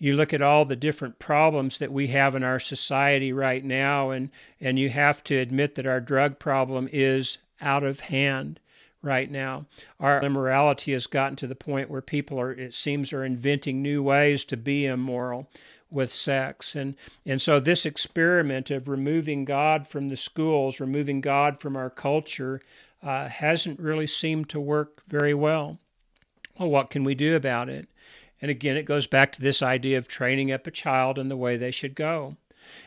You 0.00 0.16
look 0.16 0.32
at 0.32 0.42
all 0.42 0.64
the 0.64 0.74
different 0.74 1.18
problems 1.18 1.78
that 1.78 1.92
we 1.92 2.08
have 2.08 2.34
in 2.34 2.42
our 2.42 2.58
society 2.58 3.32
right 3.32 3.62
now, 3.62 4.10
and, 4.10 4.30
and 4.58 4.78
you 4.78 4.88
have 4.88 5.22
to 5.24 5.36
admit 5.36 5.74
that 5.74 5.86
our 5.86 6.00
drug 6.00 6.38
problem 6.38 6.88
is 6.90 7.38
out 7.60 7.84
of 7.84 8.00
hand 8.00 8.58
right 9.02 9.30
now. 9.30 9.66
Our 10.00 10.22
immorality 10.22 10.92
has 10.92 11.06
gotten 11.06 11.36
to 11.36 11.46
the 11.46 11.54
point 11.54 11.90
where 11.90 12.00
people 12.00 12.40
are, 12.40 12.50
it 12.50 12.74
seems, 12.74 13.12
are 13.12 13.24
inventing 13.24 13.82
new 13.82 14.02
ways 14.02 14.44
to 14.46 14.56
be 14.56 14.86
immoral 14.86 15.50
with 15.90 16.10
sex. 16.10 16.74
And, 16.74 16.94
and 17.26 17.42
so, 17.42 17.60
this 17.60 17.84
experiment 17.84 18.70
of 18.70 18.88
removing 18.88 19.44
God 19.44 19.86
from 19.86 20.08
the 20.08 20.16
schools, 20.16 20.80
removing 20.80 21.20
God 21.20 21.58
from 21.58 21.76
our 21.76 21.90
culture, 21.90 22.62
uh, 23.02 23.28
hasn't 23.28 23.80
really 23.80 24.06
seemed 24.06 24.48
to 24.50 24.60
work 24.60 25.02
very 25.06 25.34
well. 25.34 25.78
Well, 26.58 26.70
what 26.70 26.90
can 26.90 27.04
we 27.04 27.14
do 27.14 27.36
about 27.36 27.68
it? 27.68 27.88
And 28.40 28.50
again, 28.50 28.76
it 28.76 28.84
goes 28.84 29.06
back 29.06 29.32
to 29.32 29.42
this 29.42 29.62
idea 29.62 29.98
of 29.98 30.08
training 30.08 30.50
up 30.50 30.66
a 30.66 30.70
child 30.70 31.18
in 31.18 31.28
the 31.28 31.36
way 31.36 31.56
they 31.56 31.70
should 31.70 31.94
go. 31.94 32.36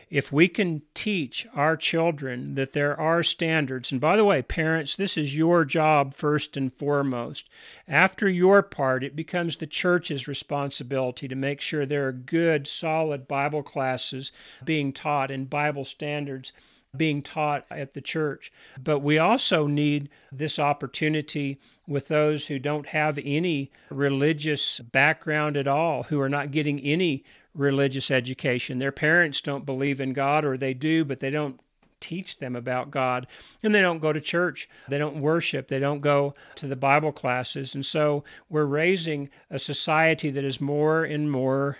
If 0.08 0.32
we 0.32 0.48
can 0.48 0.82
teach 0.94 1.46
our 1.54 1.76
children 1.76 2.54
that 2.54 2.72
there 2.72 2.98
are 2.98 3.22
standards, 3.22 3.92
and 3.92 4.00
by 4.00 4.16
the 4.16 4.24
way, 4.24 4.40
parents, 4.40 4.96
this 4.96 5.16
is 5.16 5.36
your 5.36 5.64
job 5.64 6.14
first 6.14 6.56
and 6.56 6.72
foremost. 6.72 7.48
After 7.86 8.28
your 8.28 8.62
part, 8.62 9.04
it 9.04 9.16
becomes 9.16 9.56
the 9.56 9.66
church's 9.66 10.26
responsibility 10.26 11.28
to 11.28 11.34
make 11.34 11.60
sure 11.60 11.84
there 11.84 12.08
are 12.08 12.12
good, 12.12 12.66
solid 12.66 13.28
Bible 13.28 13.62
classes 13.62 14.32
being 14.64 14.92
taught 14.92 15.30
and 15.30 15.50
Bible 15.50 15.84
standards 15.84 16.52
being 16.96 17.22
taught 17.22 17.64
at 17.70 17.94
the 17.94 18.00
church. 18.00 18.52
But 18.82 19.00
we 19.00 19.18
also 19.18 19.66
need 19.66 20.08
this 20.30 20.58
opportunity 20.58 21.58
with 21.86 22.08
those 22.08 22.46
who 22.46 22.58
don't 22.58 22.88
have 22.88 23.18
any 23.22 23.70
religious 23.90 24.80
background 24.80 25.56
at 25.56 25.68
all, 25.68 26.04
who 26.04 26.20
are 26.20 26.28
not 26.28 26.50
getting 26.50 26.80
any 26.80 27.24
religious 27.54 28.10
education. 28.10 28.78
Their 28.78 28.92
parents 28.92 29.40
don't 29.40 29.66
believe 29.66 30.00
in 30.00 30.12
God, 30.12 30.44
or 30.44 30.56
they 30.56 30.74
do, 30.74 31.04
but 31.04 31.20
they 31.20 31.30
don't 31.30 31.60
teach 32.04 32.38
them 32.38 32.54
about 32.54 32.90
God. 32.90 33.26
And 33.62 33.74
they 33.74 33.80
don't 33.80 34.00
go 34.00 34.12
to 34.12 34.20
church, 34.20 34.68
they 34.88 34.98
don't 34.98 35.20
worship, 35.22 35.68
they 35.68 35.78
don't 35.78 36.00
go 36.00 36.34
to 36.56 36.66
the 36.66 36.76
Bible 36.76 37.12
classes. 37.12 37.74
And 37.74 37.84
so 37.84 38.24
we're 38.50 38.66
raising 38.66 39.30
a 39.50 39.58
society 39.58 40.30
that 40.30 40.44
is 40.44 40.60
more 40.60 41.04
and 41.04 41.30
more 41.30 41.78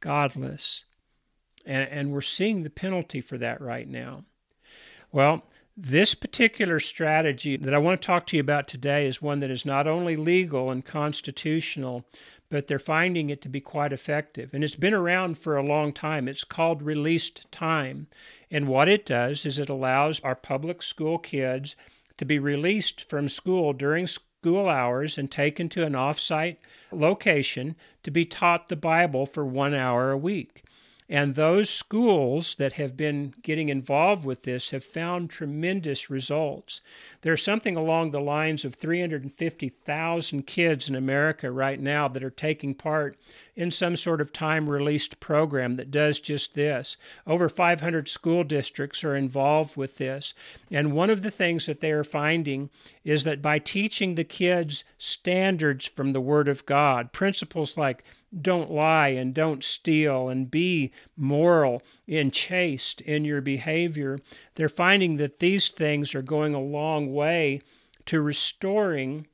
godless. 0.00 0.85
And, 1.66 1.88
and 1.90 2.12
we're 2.12 2.20
seeing 2.20 2.62
the 2.62 2.70
penalty 2.70 3.20
for 3.20 3.36
that 3.38 3.60
right 3.60 3.88
now. 3.88 4.24
Well, 5.12 5.42
this 5.76 6.14
particular 6.14 6.80
strategy 6.80 7.58
that 7.58 7.74
I 7.74 7.78
want 7.78 8.00
to 8.00 8.06
talk 8.06 8.26
to 8.28 8.36
you 8.36 8.40
about 8.40 8.66
today 8.66 9.06
is 9.06 9.20
one 9.20 9.40
that 9.40 9.50
is 9.50 9.66
not 9.66 9.86
only 9.86 10.16
legal 10.16 10.70
and 10.70 10.82
constitutional, 10.82 12.06
but 12.48 12.66
they're 12.66 12.78
finding 12.78 13.28
it 13.28 13.42
to 13.42 13.48
be 13.50 13.60
quite 13.60 13.92
effective. 13.92 14.54
And 14.54 14.64
it's 14.64 14.76
been 14.76 14.94
around 14.94 15.36
for 15.36 15.56
a 15.56 15.62
long 15.62 15.92
time. 15.92 16.28
It's 16.28 16.44
called 16.44 16.80
released 16.80 17.50
time. 17.52 18.06
And 18.50 18.68
what 18.68 18.88
it 18.88 19.04
does 19.04 19.44
is 19.44 19.58
it 19.58 19.68
allows 19.68 20.20
our 20.20 20.36
public 20.36 20.82
school 20.82 21.18
kids 21.18 21.76
to 22.16 22.24
be 22.24 22.38
released 22.38 23.06
from 23.06 23.28
school 23.28 23.74
during 23.74 24.06
school 24.06 24.68
hours 24.68 25.18
and 25.18 25.30
taken 25.30 25.68
to 25.70 25.84
an 25.84 25.94
off-site 25.94 26.58
location 26.90 27.76
to 28.02 28.10
be 28.10 28.24
taught 28.24 28.68
the 28.68 28.76
Bible 28.76 29.26
for 29.26 29.44
one 29.44 29.74
hour 29.74 30.10
a 30.10 30.16
week. 30.16 30.62
And 31.08 31.34
those 31.34 31.70
schools 31.70 32.56
that 32.56 32.74
have 32.74 32.96
been 32.96 33.32
getting 33.42 33.68
involved 33.68 34.24
with 34.24 34.42
this 34.42 34.70
have 34.70 34.84
found 34.84 35.30
tremendous 35.30 36.10
results. 36.10 36.80
There's 37.20 37.42
something 37.42 37.76
along 37.76 38.10
the 38.10 38.20
lines 38.20 38.64
of 38.64 38.74
350,000 38.74 40.46
kids 40.46 40.88
in 40.88 40.94
America 40.96 41.50
right 41.50 41.80
now 41.80 42.08
that 42.08 42.24
are 42.24 42.30
taking 42.30 42.74
part 42.74 43.16
in 43.54 43.70
some 43.70 43.96
sort 43.96 44.20
of 44.20 44.32
time 44.32 44.68
released 44.68 45.20
program 45.20 45.76
that 45.76 45.90
does 45.90 46.18
just 46.18 46.54
this. 46.54 46.96
Over 47.26 47.48
500 47.48 48.08
school 48.08 48.42
districts 48.42 49.04
are 49.04 49.16
involved 49.16 49.76
with 49.76 49.98
this. 49.98 50.34
And 50.70 50.92
one 50.92 51.10
of 51.10 51.22
the 51.22 51.30
things 51.30 51.66
that 51.66 51.80
they 51.80 51.92
are 51.92 52.04
finding 52.04 52.68
is 53.04 53.24
that 53.24 53.40
by 53.40 53.58
teaching 53.60 54.14
the 54.14 54.24
kids 54.24 54.84
standards 54.98 55.86
from 55.86 56.12
the 56.12 56.20
Word 56.20 56.48
of 56.48 56.66
God, 56.66 57.12
principles 57.12 57.78
like 57.78 58.02
don't 58.40 58.70
lie 58.70 59.08
and 59.08 59.34
don't 59.34 59.64
steal 59.64 60.28
and 60.28 60.50
be 60.50 60.92
moral 61.16 61.82
and 62.08 62.32
chaste 62.32 63.00
in 63.02 63.24
your 63.24 63.40
behavior, 63.40 64.18
they're 64.54 64.68
finding 64.68 65.16
that 65.16 65.38
these 65.38 65.68
things 65.68 66.14
are 66.14 66.22
going 66.22 66.54
a 66.54 66.60
long 66.60 67.12
way 67.12 67.60
to 68.06 68.20
restoring 68.20 69.26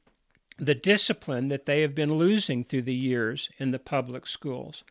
the 0.58 0.74
discipline 0.74 1.48
that 1.48 1.66
they 1.66 1.80
have 1.82 1.94
been 1.94 2.14
losing 2.14 2.62
through 2.62 2.82
the 2.82 2.94
years 2.94 3.50
in 3.58 3.70
the 3.70 3.78
public 3.78 4.26
schools. 4.26 4.84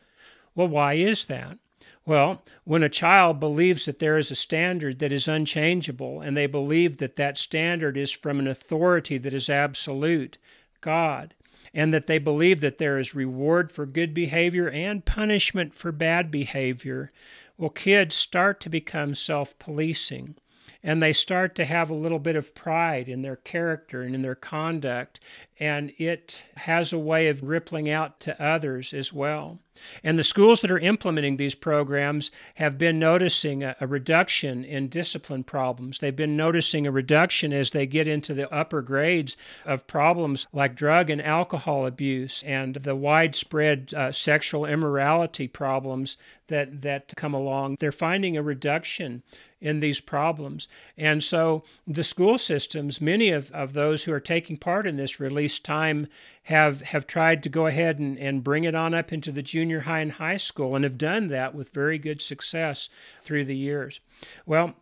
Well, 0.54 0.68
why 0.68 0.94
is 0.94 1.24
that? 1.26 1.58
Well, 2.04 2.42
when 2.64 2.82
a 2.82 2.88
child 2.88 3.40
believes 3.40 3.86
that 3.86 3.98
there 3.98 4.18
is 4.18 4.30
a 4.30 4.36
standard 4.36 4.98
that 4.98 5.12
is 5.12 5.28
unchangeable 5.28 6.20
and 6.20 6.36
they 6.36 6.46
believe 6.46 6.98
that 6.98 7.16
that 7.16 7.38
standard 7.38 7.96
is 7.96 8.10
from 8.10 8.38
an 8.38 8.48
authority 8.48 9.18
that 9.18 9.34
is 9.34 9.48
absolute, 9.48 10.36
God, 10.80 11.34
and 11.74 11.92
that 11.92 12.06
they 12.06 12.18
believe 12.18 12.60
that 12.60 12.78
there 12.78 12.98
is 12.98 13.14
reward 13.14 13.72
for 13.72 13.86
good 13.86 14.12
behavior 14.12 14.68
and 14.68 15.04
punishment 15.04 15.74
for 15.74 15.92
bad 15.92 16.30
behavior, 16.30 17.12
well, 17.56 17.70
kids 17.70 18.14
start 18.14 18.60
to 18.60 18.68
become 18.68 19.14
self 19.14 19.58
policing 19.58 20.36
and 20.82 21.02
they 21.02 21.12
start 21.12 21.54
to 21.54 21.64
have 21.64 21.90
a 21.90 21.94
little 21.94 22.18
bit 22.18 22.36
of 22.36 22.54
pride 22.54 23.08
in 23.08 23.22
their 23.22 23.36
character 23.36 24.02
and 24.02 24.14
in 24.14 24.22
their 24.22 24.34
conduct, 24.34 25.20
and 25.60 25.92
it 25.98 26.44
has 26.56 26.92
a 26.92 26.98
way 26.98 27.28
of 27.28 27.42
rippling 27.42 27.88
out 27.88 28.18
to 28.20 28.42
others 28.42 28.92
as 28.92 29.12
well. 29.12 29.60
And 30.02 30.18
the 30.18 30.24
schools 30.24 30.60
that 30.60 30.70
are 30.70 30.78
implementing 30.78 31.36
these 31.36 31.54
programs 31.54 32.30
have 32.56 32.76
been 32.76 32.98
noticing 32.98 33.62
a, 33.62 33.76
a, 33.80 33.86
reduction 33.86 34.64
in 34.64 34.88
discipline 34.88 35.44
problems. 35.44 35.98
They've 35.98 36.14
been 36.14 36.36
noticing 36.36 36.86
a 36.86 36.90
reduction 36.90 37.52
as 37.52 37.70
they 37.70 37.86
get 37.86 38.06
into 38.06 38.34
the 38.34 38.52
upper 38.52 38.82
grades 38.82 39.36
of 39.64 39.86
problems 39.86 40.46
like 40.52 40.74
drug 40.74 41.08
and 41.08 41.22
alcohol 41.22 41.86
abuse 41.86 42.42
and 42.42 42.74
the 42.74 42.96
widespread 42.96 43.94
uh, 43.94 44.12
sexual 44.12 44.66
immorality 44.66 45.48
problems 45.48 46.18
that, 46.48 46.82
that 46.82 47.14
come 47.16 47.32
along. 47.32 47.76
They're 47.80 47.92
finding 47.92 48.36
a 48.36 48.42
reduction 48.42 49.22
in 49.62 49.80
these 49.80 50.00
problems. 50.00 50.66
And 50.98 51.22
so 51.22 51.62
the 51.86 52.04
school 52.04 52.36
systems, 52.36 53.00
many 53.00 53.30
of, 53.30 53.50
of 53.52 53.72
those 53.72 54.04
who 54.04 54.12
are 54.12 54.20
taking 54.20 54.56
part 54.56 54.86
in 54.86 54.96
this 54.96 55.20
release 55.20 55.58
time 55.58 56.08
have 56.44 56.82
have 56.82 57.06
tried 57.06 57.42
to 57.44 57.48
go 57.48 57.66
ahead 57.66 58.00
and, 58.00 58.18
and 58.18 58.42
bring 58.42 58.64
it 58.64 58.74
on 58.74 58.92
up 58.92 59.12
into 59.12 59.30
the 59.30 59.42
junior 59.42 59.80
high 59.80 60.00
and 60.00 60.12
high 60.12 60.36
school 60.36 60.74
and 60.74 60.84
have 60.84 60.98
done 60.98 61.28
that 61.28 61.54
with 61.54 61.70
very 61.70 61.96
good 61.96 62.20
success 62.20 62.90
through 63.22 63.44
the 63.44 63.56
years. 63.56 64.00
Well, 64.44 64.74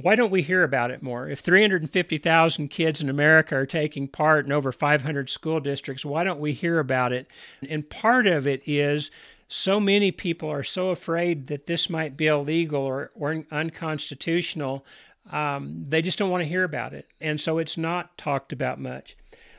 why 0.00 0.14
don't 0.14 0.30
we 0.30 0.42
hear 0.42 0.62
about 0.62 0.90
it 0.90 1.02
more? 1.02 1.28
If 1.28 1.40
350,000 1.40 2.68
kids 2.68 3.02
in 3.02 3.10
America 3.10 3.56
are 3.56 3.66
taking 3.66 4.08
part 4.08 4.46
in 4.46 4.52
over 4.52 4.72
500 4.72 5.28
school 5.28 5.60
districts, 5.60 6.04
why 6.04 6.24
don't 6.24 6.40
we 6.40 6.52
hear 6.52 6.78
about 6.78 7.12
it? 7.12 7.26
And 7.68 7.88
part 7.88 8.26
of 8.26 8.46
it 8.46 8.62
is 8.66 9.10
so 9.52 9.78
many 9.78 10.10
people 10.10 10.48
are 10.48 10.62
so 10.62 10.88
afraid 10.88 11.48
that 11.48 11.66
this 11.66 11.90
might 11.90 12.16
be 12.16 12.26
illegal 12.26 12.82
or, 12.82 13.10
or 13.14 13.44
unconstitutional, 13.50 14.84
um, 15.30 15.84
they 15.84 16.00
just 16.00 16.18
don't 16.18 16.30
want 16.30 16.42
to 16.42 16.48
hear 16.48 16.64
about 16.64 16.94
it. 16.94 17.06
And 17.20 17.38
so 17.38 17.58
it's 17.58 17.76
not 17.76 18.16
talked 18.16 18.54
about 18.54 18.80
much. 18.80 19.14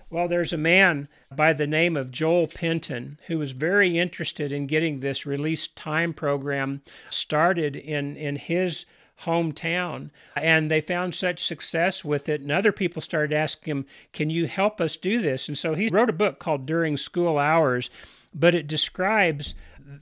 Well, 0.10 0.28
there's 0.28 0.52
a 0.52 0.58
man 0.58 1.10
by 1.36 1.54
the 1.54 1.68
name 1.68 1.96
of 1.96 2.10
Joel 2.10 2.48
Penton 2.48 3.20
who 3.28 3.38
was 3.38 3.52
very 3.52 4.00
interested 4.00 4.52
in 4.52 4.66
getting 4.66 5.00
this 5.00 5.28
release 5.28 5.68
time 5.68 6.12
program 6.14 6.82
started 7.10 7.76
in, 7.76 8.18
in 8.18 8.38
his 8.38 8.88
hometown. 9.22 10.10
And 10.36 10.72
they 10.72 10.82
found 10.82 11.14
such 11.14 11.46
success 11.46 12.04
with 12.04 12.28
it. 12.30 12.42
And 12.42 12.52
other 12.52 12.72
people 12.72 13.02
started 13.02 13.36
asking 13.36 13.72
him, 13.72 13.86
Can 14.12 14.32
you 14.32 14.48
help 14.48 14.82
us 14.82 14.96
do 14.96 15.22
this? 15.22 15.48
And 15.48 15.58
so 15.58 15.76
he 15.76 15.88
wrote 15.88 16.10
a 16.10 16.14
book 16.14 16.40
called 16.40 16.66
During 16.66 16.98
School 16.98 17.38
Hours, 17.38 17.92
but 18.34 18.56
it 18.56 18.68
describes 18.68 19.54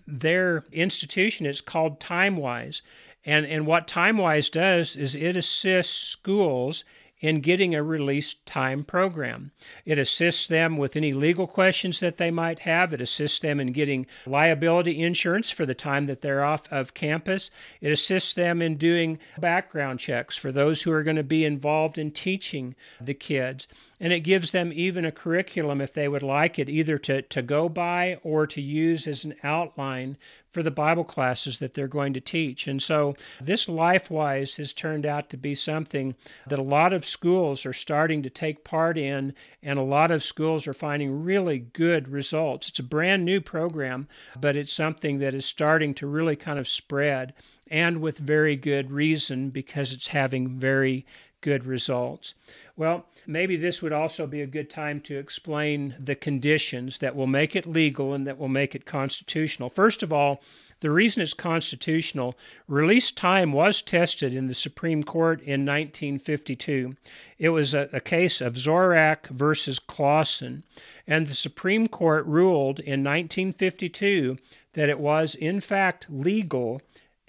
their 0.08 0.64
institution. 0.72 1.46
It's 1.46 1.62
called 1.62 2.00
TimeWise. 2.00 2.82
And, 3.26 3.46
and 3.46 3.68
what 3.68 3.88
TimeWise 3.88 4.52
does 4.52 4.96
is 4.96 5.16
it 5.16 5.38
assists 5.38 5.96
schools 5.96 6.84
in 7.22 7.40
getting 7.40 7.74
a 7.74 7.84
release 7.84 8.34
time 8.46 8.84
program. 8.84 9.52
It 9.86 10.00
assists 10.00 10.48
them 10.48 10.76
with 10.76 10.96
any 10.96 11.14
legal 11.14 11.48
questions 11.48 12.00
that 12.00 12.18
they 12.18 12.32
might 12.32 12.60
have. 12.60 12.94
It 12.94 13.02
assists 13.02 13.40
them 13.40 13.60
in 13.60 13.72
getting 13.72 14.08
liability 14.26 15.02
insurance 15.02 15.52
for 15.52 15.66
the 15.66 15.76
time 15.76 16.08
that 16.08 16.22
they're 16.22 16.44
off 16.44 16.72
of 16.72 16.96
campus. 16.96 17.52
It 17.80 17.92
assists 17.92 18.34
them 18.34 18.62
in 18.62 18.78
doing 18.78 19.20
background 19.40 20.00
checks 20.00 20.36
for 20.36 20.52
those 20.52 20.82
who 20.82 20.92
are 20.92 21.04
going 21.04 21.16
to 21.16 21.24
be 21.24 21.46
involved 21.46 21.98
in 21.98 22.12
teaching 22.12 22.76
the 23.00 23.14
kids. 23.14 23.68
And 24.00 24.12
it 24.12 24.22
gives 24.22 24.52
them 24.52 24.72
even 24.74 25.06
a 25.06 25.12
curriculum 25.12 25.80
if 25.80 25.94
they 25.94 26.08
would 26.08 26.24
like 26.24 26.58
it, 26.58 26.70
either 26.70 26.98
to, 26.98 27.22
to 27.22 27.42
go 27.44 27.70
by 27.70 28.18
or 28.24 28.48
to 28.48 28.60
use 28.60 29.06
as 29.06 29.24
an 29.24 29.36
outline 29.44 30.18
for 30.52 30.62
the 30.62 30.72
Bible 30.72 31.04
classes 31.04 31.60
that 31.60 31.74
they're 31.74 31.88
going 31.88 32.14
to 32.14 32.22
teach. 32.22 32.68
And 32.68 32.82
so 32.82 33.16
this 33.40 33.66
LifeWise 33.66 34.58
has 34.58 34.74
turned 34.74 35.06
out 35.06 35.30
to 35.30 35.38
be 35.38 35.56
something 35.56 36.16
that 36.48 36.60
a 36.60 36.64
lot 36.64 36.94
of 36.94 37.06
schools 37.06 37.66
are 37.66 37.74
starting 37.74 38.22
to 38.24 38.30
take 38.30 38.64
part 38.64 38.98
in, 38.98 39.34
and 39.64 39.80
a 39.80 39.84
lot 39.84 40.12
of 40.12 40.24
schools 40.24 40.68
are 40.68 40.74
finding 40.74 41.24
really 41.24 41.60
good 41.60 42.10
results. 42.10 42.70
It's 42.70 42.80
a 42.80 42.84
brand 42.84 43.24
new 43.24 43.42
program, 43.42 44.08
but 44.40 44.56
it's 44.56 44.74
something 44.74 45.20
that 45.20 45.34
is 45.34 45.46
starting 45.46 45.94
to 45.96 46.08
really 46.08 46.36
kind 46.36 46.60
of 46.60 46.68
spread, 46.68 47.34
and 47.70 48.02
with 48.02 48.18
very 48.18 48.56
good 48.58 48.92
reason 48.92 49.50
because 49.50 49.94
it's 49.94 50.10
having 50.10 50.60
very 50.60 51.06
good 51.42 51.66
results. 51.66 52.34
Well, 52.78 53.06
maybe 53.28 53.58
this 53.58 53.82
would 53.82 53.92
also 53.92 54.26
be 54.26 54.42
a 54.42 54.48
good 54.48 54.70
time 54.70 55.02
to 55.02 55.18
explain 55.18 55.96
the 56.00 56.16
conditions 56.16 57.00
that 57.00 57.16
will 57.16 57.28
make 57.28 57.56
it 57.56 57.66
legal 57.66 58.14
and 58.14 58.26
that 58.26 58.38
will 58.38 58.48
make 58.48 58.74
it 58.74 58.86
constitutional. 58.86 59.70
First 59.70 60.02
of 60.02 60.14
all, 60.14 60.42
the 60.80 60.90
reason 60.90 61.22
it's 61.22 61.36
constitutional, 61.36 62.36
release 62.68 63.12
time 63.12 63.54
was 63.54 63.84
tested 63.84 64.36
in 64.36 64.48
the 64.48 64.56
Supreme 64.56 65.04
Court 65.04 65.40
in 65.42 65.64
1952. 65.64 66.96
It 67.38 67.50
was 67.50 67.76
a, 67.76 67.88
a 67.94 68.00
case 68.00 68.42
of 68.42 68.56
Zorach 68.56 69.28
versus 69.28 69.80
Clauson, 69.80 70.64
and 71.06 71.28
the 71.28 71.36
Supreme 71.36 71.88
Court 71.88 72.26
ruled 72.26 72.80
in 72.80 73.04
1952 73.04 74.40
that 74.74 74.90
it 74.90 75.00
was, 75.00 75.36
in 75.36 75.62
fact, 75.62 76.08
legal 76.10 76.82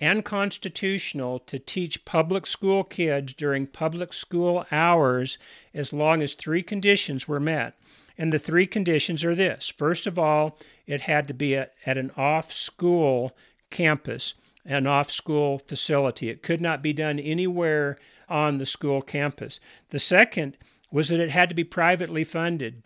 and 0.02 0.24
constitutional 0.24 1.38
to 1.38 1.60
teach 1.60 2.04
public 2.04 2.44
school 2.44 2.82
kids 2.82 3.32
during 3.34 3.68
public 3.68 4.12
school 4.12 4.66
hours 4.72 5.38
as 5.72 5.92
long 5.92 6.20
as 6.20 6.34
three 6.34 6.60
conditions 6.60 7.28
were 7.28 7.38
met. 7.38 7.78
And 8.18 8.32
the 8.32 8.38
three 8.40 8.66
conditions 8.66 9.22
are 9.22 9.36
this 9.36 9.68
first 9.68 10.08
of 10.08 10.18
all, 10.18 10.58
it 10.88 11.02
had 11.02 11.28
to 11.28 11.34
be 11.34 11.54
at, 11.54 11.74
at 11.86 11.98
an 11.98 12.10
off 12.16 12.52
school 12.52 13.36
campus, 13.70 14.34
an 14.66 14.88
off 14.88 15.08
school 15.08 15.60
facility. 15.60 16.28
It 16.28 16.42
could 16.42 16.60
not 16.60 16.82
be 16.82 16.92
done 16.92 17.20
anywhere 17.20 17.96
on 18.28 18.58
the 18.58 18.66
school 18.66 19.02
campus. 19.02 19.60
The 19.90 20.00
second 20.00 20.56
was 20.90 21.10
that 21.10 21.20
it 21.20 21.30
had 21.30 21.48
to 21.48 21.54
be 21.54 21.64
privately 21.64 22.24
funded. 22.24 22.82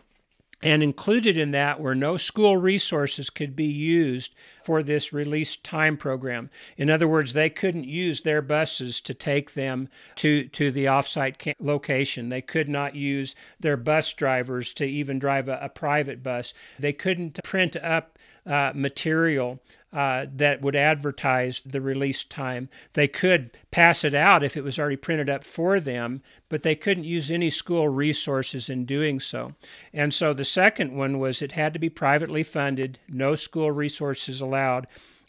And 0.61 0.81
included 0.81 1.37
in 1.37 1.51
that 1.51 1.79
were 1.79 1.93
no 1.93 2.17
school 2.17 2.57
resources 2.57 3.29
could 3.29 3.55
be 3.55 3.65
used 3.65 4.33
for 4.67 4.83
this 4.83 5.13
release 5.13 5.55
time 5.55 5.95
program. 5.95 6.49
In 6.75 6.89
other 6.89 7.07
words, 7.07 7.31
they 7.31 7.49
couldn't 7.49 7.85
use 7.85 8.19
their 8.19 8.41
buses 8.41 8.99
to 8.99 9.13
take 9.13 9.53
them 9.53 9.87
to, 10.17 10.49
to 10.49 10.71
the 10.71 10.83
offsite 10.83 11.53
location. 11.57 12.27
They 12.27 12.41
could 12.41 12.67
not 12.67 12.93
use 12.93 13.33
their 13.57 13.77
bus 13.77 14.11
drivers 14.11 14.73
to 14.73 14.85
even 14.85 15.19
drive 15.19 15.47
a, 15.47 15.57
a 15.61 15.69
private 15.69 16.21
bus. 16.21 16.53
They 16.77 16.91
couldn't 16.91 17.41
print 17.45 17.77
up 17.77 18.19
uh, 18.45 18.71
material 18.75 19.61
uh, 19.93 20.25
that 20.35 20.61
would 20.61 20.75
advertise 20.75 21.61
the 21.65 21.81
release 21.81 22.23
time. 22.23 22.69
They 22.93 23.07
could 23.07 23.51
pass 23.71 24.03
it 24.03 24.13
out 24.13 24.43
if 24.43 24.55
it 24.55 24.63
was 24.63 24.77
already 24.77 24.95
printed 24.97 25.29
up 25.29 25.43
for 25.43 25.79
them, 25.79 26.21
but 26.49 26.61
they 26.61 26.75
couldn't 26.75 27.03
use 27.03 27.31
any 27.31 27.49
school 27.49 27.89
resources 27.89 28.69
in 28.69 28.85
doing 28.85 29.19
so. 29.19 29.53
And 29.93 30.13
so 30.13 30.33
the 30.33 30.45
second 30.45 30.95
one 30.95 31.19
was 31.19 31.41
it 31.41 31.53
had 31.53 31.73
to 31.73 31.79
be 31.79 31.89
privately 31.89 32.43
funded, 32.43 32.99
no 33.07 33.35
school 33.35 33.71
resources 33.71 34.39
allowed. 34.39 34.56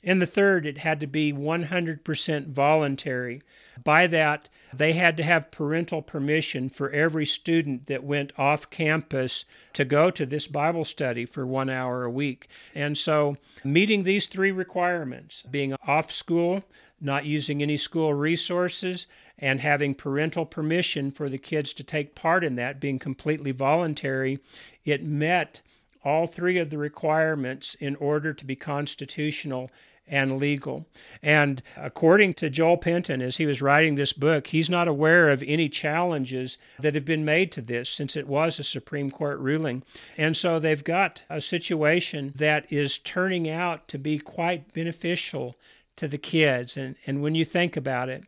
And 0.05 0.23
the 0.23 0.27
third, 0.27 0.65
it 0.65 0.79
had 0.79 1.01
to 1.01 1.07
be 1.07 1.33
100% 1.33 2.47
voluntary. 2.47 3.43
By 3.83 4.07
that, 4.07 4.49
they 4.73 4.93
had 4.93 5.17
to 5.17 5.23
have 5.23 5.51
parental 5.51 6.03
permission 6.03 6.69
for 6.69 6.91
every 6.91 7.27
student 7.27 7.87
that 7.87 8.05
went 8.05 8.33
off 8.39 8.71
campus 8.71 9.45
to 9.73 9.85
go 9.85 10.11
to 10.11 10.25
this 10.25 10.47
Bible 10.47 10.85
study 10.85 11.25
for 11.25 11.47
one 11.47 11.69
hour 11.69 12.05
a 12.05 12.11
week. 12.11 12.49
And 12.75 12.97
so, 12.97 13.37
meeting 13.65 14.03
these 14.03 14.27
three 14.29 14.53
requirements 14.53 15.43
being 15.51 15.75
off 15.87 16.13
school, 16.13 16.65
not 17.01 17.25
using 17.25 17.63
any 17.63 17.77
school 17.77 18.15
resources, 18.15 19.07
and 19.39 19.61
having 19.61 19.95
parental 19.95 20.45
permission 20.45 21.11
for 21.11 21.29
the 21.29 21.39
kids 21.39 21.73
to 21.73 21.85
take 21.85 22.15
part 22.15 22.45
in 22.45 22.57
that, 22.57 22.81
being 22.81 22.99
completely 22.99 23.53
voluntary, 23.53 24.39
it 24.85 25.05
met 25.05 25.61
all 26.09 26.27
three 26.27 26.59
of 26.59 26.71
the 26.71 26.79
requirements 26.79 27.77
in 27.79 27.95
order 27.97 28.33
to 28.33 28.45
be 28.45 28.57
constitutional 28.57 29.71
and 30.11 30.39
legal. 30.39 30.87
And 31.23 31.63
according 31.77 32.35
to 32.35 32.49
Joel 32.49 32.79
Penton, 32.79 33.21
as 33.21 33.37
he 33.37 33.45
was 33.45 33.61
writing 33.61 33.95
this 33.95 34.15
book, 34.15 34.47
he's 34.47 34.71
not 34.71 34.89
aware 34.89 35.29
of 35.29 35.45
any 35.47 35.69
challenges 35.69 36.57
that 36.79 36.95
have 36.95 37.05
been 37.05 37.27
made 37.27 37.53
to 37.53 37.61
this 37.61 37.91
since 37.91 38.17
it 38.17 38.27
was 38.27 38.59
a 38.59 38.65
Supreme 38.65 39.11
Court 39.11 39.39
ruling. 39.39 39.83
And 40.17 40.35
so 40.35 40.59
they've 40.59 40.83
got 40.83 41.25
a 41.29 41.43
situation 41.43 42.33
that 42.37 42.73
is 42.73 42.97
turning 42.97 43.49
out 43.51 43.87
to 43.89 43.99
be 43.99 44.19
quite 44.19 44.73
beneficial 44.73 45.57
to 45.97 46.09
the 46.09 46.19
kids. 46.19 46.77
And, 46.79 46.97
and 47.07 47.23
when 47.23 47.35
you 47.35 47.45
think 47.45 47.77
about 47.77 48.09
it, 48.09 48.25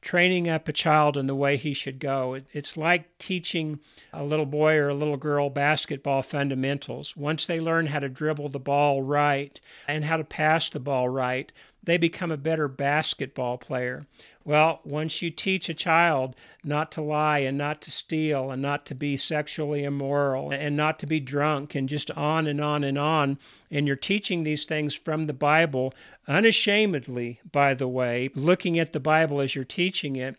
training 0.00 0.48
up 0.48 0.66
a 0.66 0.72
child 0.72 1.16
in 1.16 1.26
the 1.26 1.34
way 1.34 1.56
he 1.56 1.74
should 1.74 1.98
go. 1.98 2.40
It's 2.52 2.76
like 2.76 3.18
teaching 3.18 3.80
a 4.12 4.24
little 4.24 4.46
boy 4.46 4.76
or 4.76 4.88
a 4.88 4.94
little 4.94 5.16
girl 5.16 5.50
basketball 5.50 6.22
fundamentals. 6.22 7.16
Once 7.16 7.46
they 7.46 7.60
learn 7.60 7.86
how 7.86 7.98
to 7.98 8.08
dribble 8.08 8.48
the 8.48 8.58
ball 8.58 9.02
right 9.02 9.60
and 9.86 10.04
how 10.04 10.16
to 10.16 10.24
pass 10.24 10.70
the 10.70 10.80
ball 10.80 11.08
right, 11.08 11.52
they 11.82 11.96
become 11.96 12.30
a 12.30 12.36
better 12.36 12.68
basketball 12.68 13.58
player. 13.58 14.06
Well, 14.44 14.80
once 14.84 15.22
you 15.22 15.30
teach 15.30 15.68
a 15.68 15.74
child 15.74 16.34
not 16.64 16.90
to 16.92 17.02
lie 17.02 17.38
and 17.38 17.56
not 17.56 17.80
to 17.82 17.90
steal 17.90 18.50
and 18.50 18.60
not 18.60 18.86
to 18.86 18.94
be 18.94 19.16
sexually 19.16 19.84
immoral 19.84 20.50
and 20.50 20.76
not 20.76 20.98
to 21.00 21.06
be 21.06 21.20
drunk 21.20 21.74
and 21.74 21.88
just 21.88 22.10
on 22.12 22.46
and 22.46 22.60
on 22.60 22.84
and 22.84 22.98
on, 22.98 23.38
and 23.70 23.86
you're 23.86 23.96
teaching 23.96 24.42
these 24.42 24.64
things 24.64 24.94
from 24.94 25.26
the 25.26 25.32
Bible 25.32 25.94
unashamedly, 26.26 27.40
by 27.50 27.74
the 27.74 27.88
way, 27.88 28.30
looking 28.34 28.78
at 28.78 28.92
the 28.92 29.00
Bible 29.00 29.40
as 29.40 29.54
you're 29.54 29.64
teaching 29.64 30.16
it, 30.16 30.36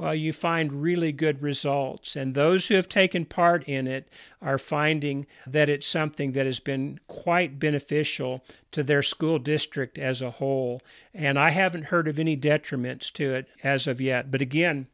well, 0.00 0.14
you 0.14 0.32
find 0.32 0.82
really 0.82 1.12
good 1.12 1.42
results. 1.42 2.16
And 2.16 2.32
those 2.32 2.68
who 2.68 2.74
have 2.74 2.88
taken 2.88 3.26
part 3.26 3.62
in 3.64 3.86
it 3.86 4.08
are 4.40 4.56
finding 4.56 5.26
that 5.46 5.68
it's 5.68 5.86
something 5.86 6.32
that 6.32 6.46
has 6.46 6.58
been 6.58 6.98
quite 7.06 7.58
beneficial 7.58 8.42
to 8.72 8.82
their 8.82 9.02
school 9.02 9.38
district 9.38 9.98
as 9.98 10.22
a 10.22 10.30
whole. 10.30 10.80
And 11.12 11.38
I 11.38 11.50
haven't 11.50 11.86
heard 11.86 12.08
of 12.08 12.18
any 12.18 12.34
detriments 12.34 13.12
to 13.12 13.34
it 13.34 13.48
as 13.62 13.86
of 13.86 14.00
yet. 14.00 14.30
But 14.30 14.40
again, 14.40 14.86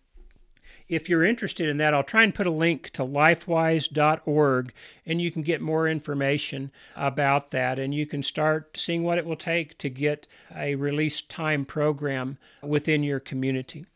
if 0.88 1.08
you're 1.08 1.25
interested 1.25 1.68
in 1.68 1.76
that, 1.76 1.94
I'll 1.94 2.02
try 2.02 2.25
and 2.25 2.34
put 2.34 2.48
a 2.48 2.50
link 2.50 2.90
to 2.90 3.04
lifewise.org 3.04 4.72
and 5.06 5.22
you 5.22 5.30
can 5.30 5.42
get 5.42 5.60
more 5.60 5.86
information 5.86 6.72
about 6.96 7.52
that 7.52 7.78
and 7.78 7.94
you 7.94 8.06
can 8.06 8.25
start 8.25 8.76
seeing 8.76 9.04
what 9.04 9.18
it 9.18 9.26
will 9.26 9.36
take 9.36 9.78
to 9.78 9.88
get 9.88 10.26
a 10.52 10.75
release 10.75 11.20
time 11.20 11.64
program 11.64 12.38
within 12.60 13.04
your 13.04 13.20
community. 13.20 13.86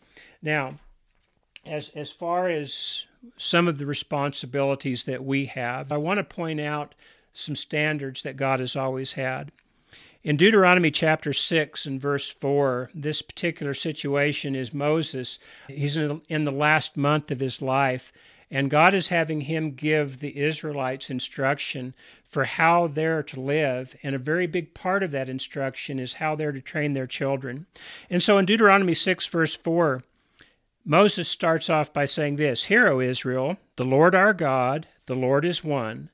Now, 0.41 0.77
as 1.65 1.91
as 1.91 2.11
far 2.11 2.49
as 2.49 3.07
some 3.37 3.69
of 3.69 3.79
the 3.79 3.87
responsibilities 3.87 5.05
that 5.05 5.25
we 5.25 5.47
have, 5.47 5.93
I 5.93 5.97
want 5.99 6.19
to 6.19 6.25
point 6.25 6.61
out 6.61 6.95
some 7.33 7.55
standards 7.55 8.23
that 8.23 8.37
God 8.37 8.61
has 8.61 8.75
always 8.75 9.13
had. 9.13 9.53
In 10.23 10.37
Deuteronomy 10.37 10.91
chapter 10.91 11.33
6 11.33 11.87
and 11.87 12.01
verse 12.01 12.31
4, 12.31 12.91
this 12.95 13.23
particular 13.23 13.73
situation 13.73 14.55
is 14.55 14.75
Moses. 14.75 15.39
He's 15.69 15.97
in 15.97 16.45
the 16.45 16.51
last 16.51 16.97
month 16.97 17.31
of 17.31 17.41
his 17.41 17.63
life, 17.63 18.13
and 18.51 18.69
God 18.69 18.93
is 18.93 19.09
having 19.09 19.43
him 19.43 19.71
give 19.71 20.21
the 20.21 20.37
Israelites 20.39 21.09
instruction 21.09 21.95
for 22.29 22.45
how 22.45 22.87
they're 22.87 23.23
to 23.23 23.41
live, 23.41 23.97
and 24.03 24.15
a 24.15 24.19
very 24.19 24.47
big 24.47 24.75
part 24.75 25.03
of 25.03 25.11
that 25.13 25.29
instruction 25.29 25.99
is 25.99 26.15
how 26.15 26.37
they're 26.37 26.53
to 26.53 26.61
train 26.61 26.93
their 26.93 27.07
children. 27.07 27.67
And 28.11 28.23
so 28.23 28.37
in 28.37 28.45
Deuteronomy 28.45 28.95
6, 28.95 29.27
verse 29.27 29.57
4, 29.57 30.03
Moses 30.85 31.29
starts 31.29 31.69
off 31.69 31.93
by 31.93 32.05
saying 32.05 32.37
this 32.37 32.65
Hear, 32.65 32.89
O 32.89 33.01
Israel, 33.01 33.59
the 33.77 33.85
Lord 33.85 34.15
our 34.15 34.33
God, 34.33 34.87
the 35.07 35.15
Lord 35.15 35.45
is 35.45 35.63
one. 35.63 36.11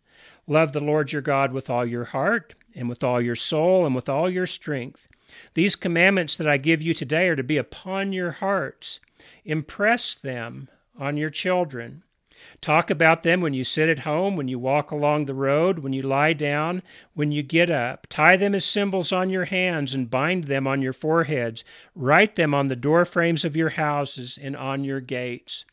Love 0.46 0.72
the 0.72 0.80
Lord 0.80 1.12
your 1.12 1.22
God 1.22 1.52
with 1.52 1.68
all 1.70 1.84
your 1.84 2.04
heart, 2.04 2.54
and 2.74 2.88
with 2.88 3.02
all 3.02 3.20
your 3.20 3.34
soul, 3.34 3.86
and 3.86 3.94
with 3.94 4.08
all 4.08 4.30
your 4.30 4.46
strength. 4.46 5.08
These 5.54 5.76
commandments 5.76 6.36
that 6.36 6.48
I 6.48 6.56
give 6.56 6.82
you 6.82 6.94
today 6.94 7.28
are 7.28 7.36
to 7.36 7.42
be 7.42 7.56
upon 7.56 8.12
your 8.12 8.32
hearts. 8.32 9.00
Impress 9.44 10.14
them 10.14 10.68
on 10.98 11.16
your 11.16 11.30
children. 11.30 12.02
Talk 12.60 12.90
about 12.90 13.22
them 13.22 13.40
when 13.40 13.54
you 13.54 13.64
sit 13.64 13.88
at 13.88 14.00
home, 14.00 14.36
when 14.36 14.48
you 14.48 14.58
walk 14.58 14.90
along 14.90 15.24
the 15.24 15.34
road, 15.34 15.80
when 15.80 15.92
you 15.92 16.02
lie 16.02 16.32
down, 16.32 16.82
when 17.14 17.30
you 17.30 17.42
get 17.42 17.70
up. 17.70 18.06
Tie 18.08 18.36
them 18.36 18.54
as 18.54 18.64
symbols 18.64 19.12
on 19.12 19.30
your 19.30 19.46
hands 19.46 19.94
and 19.94 20.10
bind 20.10 20.44
them 20.44 20.66
on 20.66 20.82
your 20.82 20.92
foreheads. 20.92 21.64
Write 21.94 22.36
them 22.36 22.54
on 22.54 22.68
the 22.68 22.76
door 22.76 23.04
frames 23.04 23.44
of 23.44 23.56
your 23.56 23.70
houses 23.70 24.38
and 24.40 24.56
on 24.56 24.84
your 24.84 25.00
gates. 25.00 25.64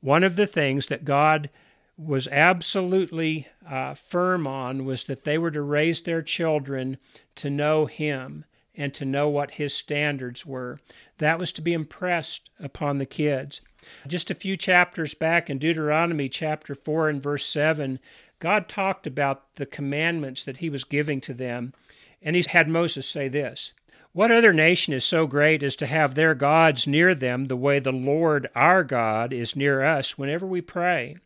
One 0.00 0.22
of 0.22 0.36
the 0.36 0.46
things 0.46 0.86
that 0.88 1.04
God 1.04 1.50
was 1.96 2.28
absolutely 2.28 3.48
uh, 3.68 3.94
firm 3.94 4.46
on 4.46 4.84
was 4.84 5.04
that 5.04 5.24
they 5.24 5.36
were 5.36 5.50
to 5.50 5.62
raise 5.62 6.02
their 6.02 6.22
children 6.22 6.96
to 7.34 7.50
know 7.50 7.86
Him 7.86 8.44
and 8.76 8.94
to 8.94 9.04
know 9.04 9.28
what 9.28 9.52
His 9.52 9.74
standards 9.74 10.46
were. 10.46 10.78
That 11.18 11.40
was 11.40 11.50
to 11.52 11.62
be 11.62 11.72
impressed 11.72 12.48
upon 12.60 12.98
the 12.98 13.06
kids. 13.06 13.60
Just 14.06 14.30
a 14.30 14.34
few 14.34 14.56
chapters 14.56 15.14
back 15.14 15.48
in 15.48 15.58
Deuteronomy 15.58 16.28
chapter 16.28 16.74
4 16.74 17.08
and 17.08 17.22
verse 17.22 17.46
7, 17.46 18.00
God 18.40 18.68
talked 18.68 19.06
about 19.06 19.54
the 19.54 19.66
commandments 19.66 20.44
that 20.44 20.58
he 20.58 20.70
was 20.70 20.84
giving 20.84 21.20
to 21.22 21.34
them, 21.34 21.74
and 22.22 22.34
he 22.34 22.44
had 22.48 22.68
Moses 22.68 23.08
say 23.08 23.28
this 23.28 23.72
What 24.12 24.30
other 24.30 24.52
nation 24.52 24.92
is 24.92 25.04
so 25.04 25.26
great 25.26 25.62
as 25.62 25.76
to 25.76 25.86
have 25.86 26.14
their 26.14 26.34
gods 26.34 26.86
near 26.86 27.14
them 27.14 27.46
the 27.46 27.56
way 27.56 27.78
the 27.78 27.92
Lord 27.92 28.48
our 28.54 28.84
God 28.84 29.32
is 29.32 29.56
near 29.56 29.84
us 29.84 30.18
whenever 30.18 30.46
we 30.46 30.60
pray? 30.60 31.16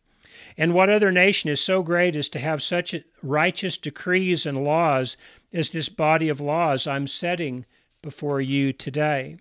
And 0.57 0.73
what 0.73 0.89
other 0.89 1.11
nation 1.11 1.49
is 1.49 1.61
so 1.61 1.81
great 1.81 2.15
as 2.15 2.29
to 2.29 2.39
have 2.39 2.61
such 2.61 2.95
righteous 3.21 3.77
decrees 3.77 4.45
and 4.45 4.63
laws 4.63 5.17
as 5.51 5.69
this 5.71 5.89
body 5.89 6.29
of 6.29 6.39
laws 6.39 6.85
I'm 6.85 7.07
setting 7.07 7.65
before 8.01 8.41
you 8.41 8.73
today? 8.73 9.37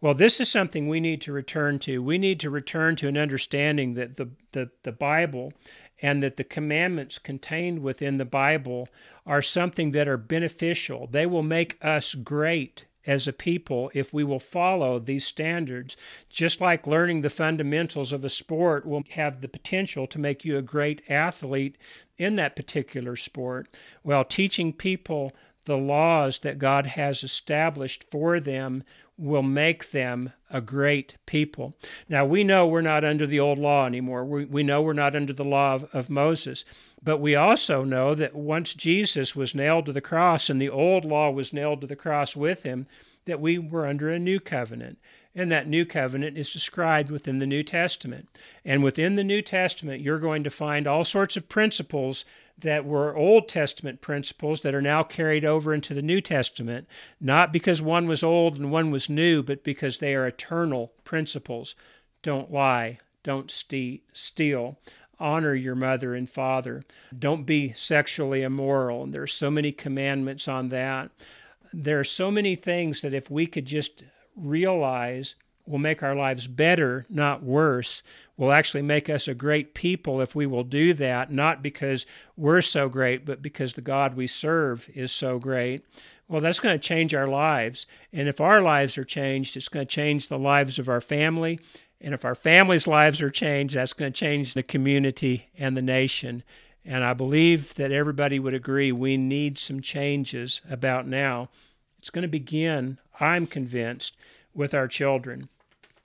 Well, 0.00 0.14
this 0.14 0.40
is 0.40 0.50
something 0.50 0.88
we 0.88 1.00
need 1.00 1.20
to 1.22 1.32
return 1.32 1.78
to. 1.80 2.02
We 2.02 2.18
need 2.18 2.40
to 2.40 2.50
return 2.50 2.96
to 2.96 3.08
an 3.08 3.18
understanding 3.18 3.94
that 3.94 4.16
the, 4.16 4.30
the, 4.52 4.70
the 4.82 4.92
Bible 4.92 5.52
and 6.02 6.22
that 6.22 6.36
the 6.36 6.44
commandments 6.44 7.18
contained 7.18 7.80
within 7.80 8.16
the 8.16 8.24
Bible 8.24 8.88
are 9.26 9.42
something 9.42 9.90
that 9.90 10.08
are 10.08 10.16
beneficial. 10.16 11.06
They 11.06 11.26
will 11.26 11.42
make 11.42 11.76
us 11.84 12.14
great 12.14 12.86
as 13.06 13.26
a 13.26 13.32
people 13.32 13.90
if 13.94 14.12
we 14.12 14.24
will 14.24 14.40
follow 14.40 14.98
these 14.98 15.26
standards. 15.26 15.96
Just 16.28 16.60
like 16.60 16.86
learning 16.86 17.20
the 17.22 17.30
fundamentals 17.30 18.12
of 18.12 18.24
a 18.24 18.28
sport 18.28 18.86
will 18.86 19.04
have 19.12 19.40
the 19.40 19.48
potential 19.48 20.06
to 20.06 20.18
make 20.18 20.44
you 20.44 20.56
a 20.56 20.62
great 20.62 21.02
athlete 21.10 21.76
in 22.18 22.36
that 22.36 22.56
particular 22.56 23.16
sport. 23.16 23.68
Well, 24.04 24.24
teaching 24.24 24.72
people 24.72 25.32
the 25.64 25.76
laws 25.76 26.40
that 26.40 26.58
God 26.58 26.86
has 26.86 27.22
established 27.22 28.04
for 28.10 28.40
them 28.40 28.82
will 29.20 29.42
make 29.42 29.90
them 29.90 30.32
a 30.48 30.60
great 30.60 31.16
people. 31.26 31.76
Now, 32.08 32.24
we 32.24 32.42
know 32.42 32.66
we're 32.66 32.80
not 32.80 33.04
under 33.04 33.26
the 33.26 33.38
old 33.38 33.58
law 33.58 33.86
anymore. 33.86 34.24
We, 34.24 34.46
we 34.46 34.62
know 34.62 34.80
we're 34.80 34.94
not 34.94 35.14
under 35.14 35.32
the 35.32 35.44
law 35.44 35.74
of, 35.74 35.84
of 35.92 36.08
Moses. 36.10 36.64
But 37.02 37.18
we 37.18 37.34
also 37.34 37.84
know 37.84 38.14
that 38.14 38.34
once 38.34 38.74
Jesus 38.74 39.36
was 39.36 39.54
nailed 39.54 39.86
to 39.86 39.92
the 39.92 40.00
cross 40.00 40.48
and 40.48 40.60
the 40.60 40.70
old 40.70 41.04
law 41.04 41.30
was 41.30 41.52
nailed 41.52 41.82
to 41.82 41.86
the 41.86 41.96
cross 41.96 42.34
with 42.34 42.62
him, 42.62 42.86
that 43.26 43.40
we 43.40 43.58
were 43.58 43.86
under 43.86 44.08
a 44.10 44.18
new 44.18 44.40
covenant. 44.40 44.98
And 45.34 45.52
that 45.52 45.68
new 45.68 45.84
covenant 45.84 46.36
is 46.36 46.50
described 46.50 47.10
within 47.10 47.38
the 47.38 47.46
New 47.46 47.62
Testament. 47.62 48.28
And 48.64 48.82
within 48.82 49.14
the 49.14 49.22
New 49.22 49.42
Testament, 49.42 50.02
you're 50.02 50.18
going 50.18 50.42
to 50.44 50.50
find 50.50 50.86
all 50.86 51.04
sorts 51.04 51.36
of 51.36 51.48
principles 51.48 52.24
that 52.60 52.84
were 52.84 53.16
Old 53.16 53.48
Testament 53.48 54.00
principles 54.00 54.60
that 54.60 54.74
are 54.74 54.82
now 54.82 55.02
carried 55.02 55.44
over 55.44 55.72
into 55.74 55.94
the 55.94 56.02
New 56.02 56.20
Testament, 56.20 56.86
not 57.20 57.52
because 57.52 57.82
one 57.82 58.06
was 58.06 58.22
old 58.22 58.56
and 58.56 58.70
one 58.70 58.90
was 58.90 59.08
new, 59.08 59.42
but 59.42 59.64
because 59.64 59.98
they 59.98 60.14
are 60.14 60.26
eternal 60.26 60.92
principles. 61.04 61.74
Don't 62.22 62.52
lie, 62.52 62.98
don't 63.22 63.50
steal, 63.50 64.78
honor 65.18 65.54
your 65.54 65.74
mother 65.74 66.14
and 66.14 66.28
father, 66.28 66.82
don't 67.16 67.44
be 67.44 67.72
sexually 67.72 68.42
immoral. 68.42 69.02
And 69.02 69.14
there 69.14 69.22
are 69.22 69.26
so 69.26 69.50
many 69.50 69.72
commandments 69.72 70.48
on 70.48 70.70
that. 70.70 71.10
There 71.72 72.00
are 72.00 72.04
so 72.04 72.30
many 72.30 72.56
things 72.56 73.02
that 73.02 73.14
if 73.14 73.30
we 73.30 73.46
could 73.46 73.66
just 73.66 74.04
realize 74.36 75.34
will 75.70 75.78
make 75.78 76.02
our 76.02 76.14
lives 76.14 76.48
better, 76.48 77.06
not 77.08 77.42
worse, 77.42 78.02
will 78.36 78.52
actually 78.52 78.82
make 78.82 79.08
us 79.08 79.28
a 79.28 79.34
great 79.34 79.72
people 79.74 80.20
if 80.20 80.34
we 80.34 80.46
will 80.46 80.64
do 80.64 80.92
that, 80.94 81.30
not 81.30 81.62
because 81.62 82.06
we're 82.36 82.62
so 82.62 82.88
great, 82.88 83.24
but 83.24 83.40
because 83.40 83.74
the 83.74 83.80
God 83.80 84.14
we 84.14 84.26
serve 84.26 84.88
is 84.94 85.12
so 85.12 85.38
great. 85.38 85.84
Well, 86.26 86.40
that's 86.40 86.60
going 86.60 86.78
to 86.78 86.88
change 86.88 87.14
our 87.14 87.28
lives. 87.28 87.86
And 88.12 88.28
if 88.28 88.40
our 88.40 88.60
lives 88.60 88.98
are 88.98 89.04
changed, 89.04 89.56
it's 89.56 89.68
going 89.68 89.86
to 89.86 89.94
change 89.94 90.28
the 90.28 90.38
lives 90.38 90.78
of 90.78 90.88
our 90.88 91.00
family. 91.00 91.60
And 92.00 92.14
if 92.14 92.24
our 92.24 92.34
families' 92.34 92.86
lives 92.86 93.20
are 93.20 93.30
changed, 93.30 93.74
that's 93.74 93.92
going 93.92 94.12
to 94.12 94.18
change 94.18 94.54
the 94.54 94.62
community 94.62 95.48
and 95.58 95.76
the 95.76 95.82
nation. 95.82 96.42
And 96.84 97.04
I 97.04 97.12
believe 97.12 97.74
that 97.74 97.92
everybody 97.92 98.38
would 98.38 98.54
agree 98.54 98.90
we 98.90 99.16
need 99.16 99.58
some 99.58 99.80
changes 99.80 100.62
about 100.68 101.06
now. 101.06 101.50
It's 101.98 102.10
going 102.10 102.22
to 102.22 102.28
begin, 102.28 102.98
I'm 103.20 103.46
convinced, 103.46 104.16
with 104.54 104.72
our 104.72 104.88
children. 104.88 105.48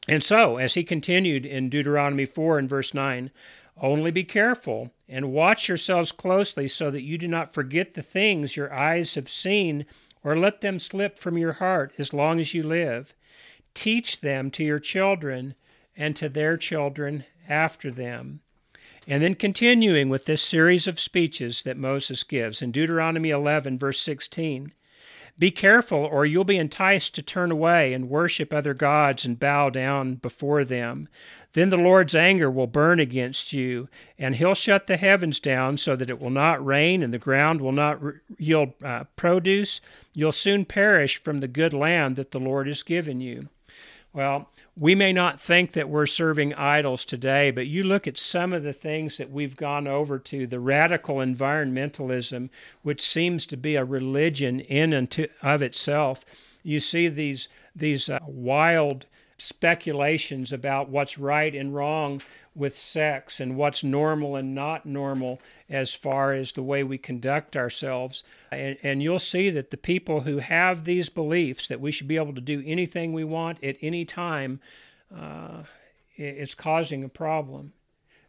And 0.07 0.23
so, 0.23 0.57
as 0.57 0.75
he 0.75 0.83
continued 0.83 1.45
in 1.45 1.69
Deuteronomy 1.69 2.25
4 2.25 2.59
and 2.59 2.69
verse 2.69 2.93
9, 2.93 3.31
only 3.77 4.11
be 4.11 4.23
careful 4.23 4.93
and 5.09 5.31
watch 5.31 5.67
yourselves 5.67 6.11
closely 6.11 6.67
so 6.67 6.89
that 6.91 7.03
you 7.03 7.17
do 7.17 7.27
not 7.27 7.53
forget 7.53 7.93
the 7.93 8.01
things 8.01 8.55
your 8.55 8.73
eyes 8.73 9.15
have 9.15 9.29
seen 9.29 9.85
or 10.23 10.37
let 10.37 10.61
them 10.61 10.79
slip 10.79 11.17
from 11.19 11.37
your 11.37 11.53
heart 11.53 11.93
as 11.97 12.13
long 12.13 12.39
as 12.39 12.53
you 12.53 12.63
live. 12.63 13.13
Teach 13.73 14.21
them 14.21 14.49
to 14.51 14.63
your 14.63 14.79
children 14.79 15.55
and 15.97 16.15
to 16.15 16.29
their 16.29 16.57
children 16.57 17.25
after 17.49 17.91
them. 17.91 18.41
And 19.07 19.21
then 19.21 19.35
continuing 19.35 20.09
with 20.09 20.25
this 20.25 20.41
series 20.41 20.87
of 20.87 20.99
speeches 20.99 21.61
that 21.63 21.77
Moses 21.77 22.23
gives 22.23 22.61
in 22.61 22.71
Deuteronomy 22.71 23.29
11, 23.29 23.77
verse 23.77 23.99
16 24.01 24.71
Be 25.37 25.51
careful, 25.51 25.99
or 25.99 26.25
you'll 26.25 26.45
be 26.45 26.57
enticed 26.57 27.13
to 27.15 27.21
turn 27.21 27.51
away 27.51 27.93
and 27.93 28.09
worship 28.09 28.53
other 28.53 28.73
gods 28.73 29.25
and 29.25 29.39
bow 29.39 29.69
down 29.69 30.15
before 30.15 30.63
them. 30.63 31.09
Then 31.51 31.69
the 31.69 31.77
Lord's 31.77 32.15
anger 32.15 32.49
will 32.49 32.67
burn 32.67 32.99
against 32.99 33.51
you, 33.51 33.89
and 34.17 34.35
he'll 34.35 34.55
shut 34.55 34.87
the 34.87 34.97
heavens 34.97 35.39
down 35.39 35.77
so 35.77 35.95
that 35.95 36.09
it 36.09 36.21
will 36.21 36.29
not 36.29 36.65
rain 36.65 37.03
and 37.03 37.13
the 37.13 37.17
ground 37.17 37.59
will 37.59 37.73
not 37.73 37.99
yield 38.37 38.73
uh, 38.83 39.05
produce. 39.15 39.81
You'll 40.13 40.31
soon 40.31 40.63
perish 40.63 41.21
from 41.21 41.41
the 41.41 41.47
good 41.47 41.73
land 41.73 42.15
that 42.15 42.31
the 42.31 42.39
Lord 42.39 42.67
has 42.67 42.83
given 42.83 43.19
you. 43.19 43.49
Well, 44.15 44.49
we 44.77 44.95
may 44.95 45.11
not 45.11 45.41
think 45.41 45.73
that 45.73 45.89
we're 45.89 46.05
serving 46.05 46.53
idols 46.53 47.03
today, 47.03 47.51
but 47.51 47.67
you 47.67 47.83
look 47.83 48.07
at 48.07 48.17
some 48.17 48.53
of 48.53 48.63
the 48.63 48.71
things 48.71 49.17
that 49.17 49.29
we've 49.29 49.57
gone 49.57 49.87
over 49.87 50.17
to 50.19 50.47
the 50.47 50.61
radical 50.61 51.17
environmentalism, 51.17 52.49
which 52.81 53.01
seems 53.01 53.45
to 53.47 53.57
be 53.57 53.75
a 53.75 53.83
religion 53.83 54.61
in 54.61 54.93
and 54.93 55.27
of 55.41 55.61
itself. 55.61 56.23
You 56.63 56.79
see 56.79 57.09
these 57.09 57.49
these 57.75 58.07
uh, 58.07 58.19
wild 58.25 59.05
speculations 59.37 60.53
about 60.53 60.89
what's 60.89 61.17
right 61.17 61.53
and 61.53 61.75
wrong 61.75 62.21
with 62.55 62.77
sex 62.77 63.41
and 63.41 63.57
what's 63.57 63.83
normal 63.83 64.35
and 64.37 64.55
not 64.55 64.85
normal 64.85 65.41
as 65.69 65.93
far 65.93 66.31
as 66.31 66.53
the 66.53 66.63
way 66.63 66.83
we 66.83 66.97
conduct 66.97 67.57
ourselves. 67.57 68.23
And, 68.49 68.77
and, 68.81 69.03
you'll 69.03 69.19
see 69.19 69.49
that 69.49 69.71
the 69.71 69.77
people 69.77 70.21
who 70.21 70.37
have 70.37 70.85
these 70.85 71.09
beliefs 71.09 71.67
that 71.67 71.81
we 71.81 71.91
should 71.91 72.07
be 72.07 72.15
able 72.15 72.33
to 72.33 72.41
do 72.41 72.63
anything 72.65 73.11
we 73.11 73.25
want 73.25 73.61
at 73.61 73.75
any 73.81 74.05
time, 74.05 74.61
uh, 75.13 75.63
it's 76.15 76.55
causing 76.55 77.03
a 77.03 77.09
problem. 77.09 77.73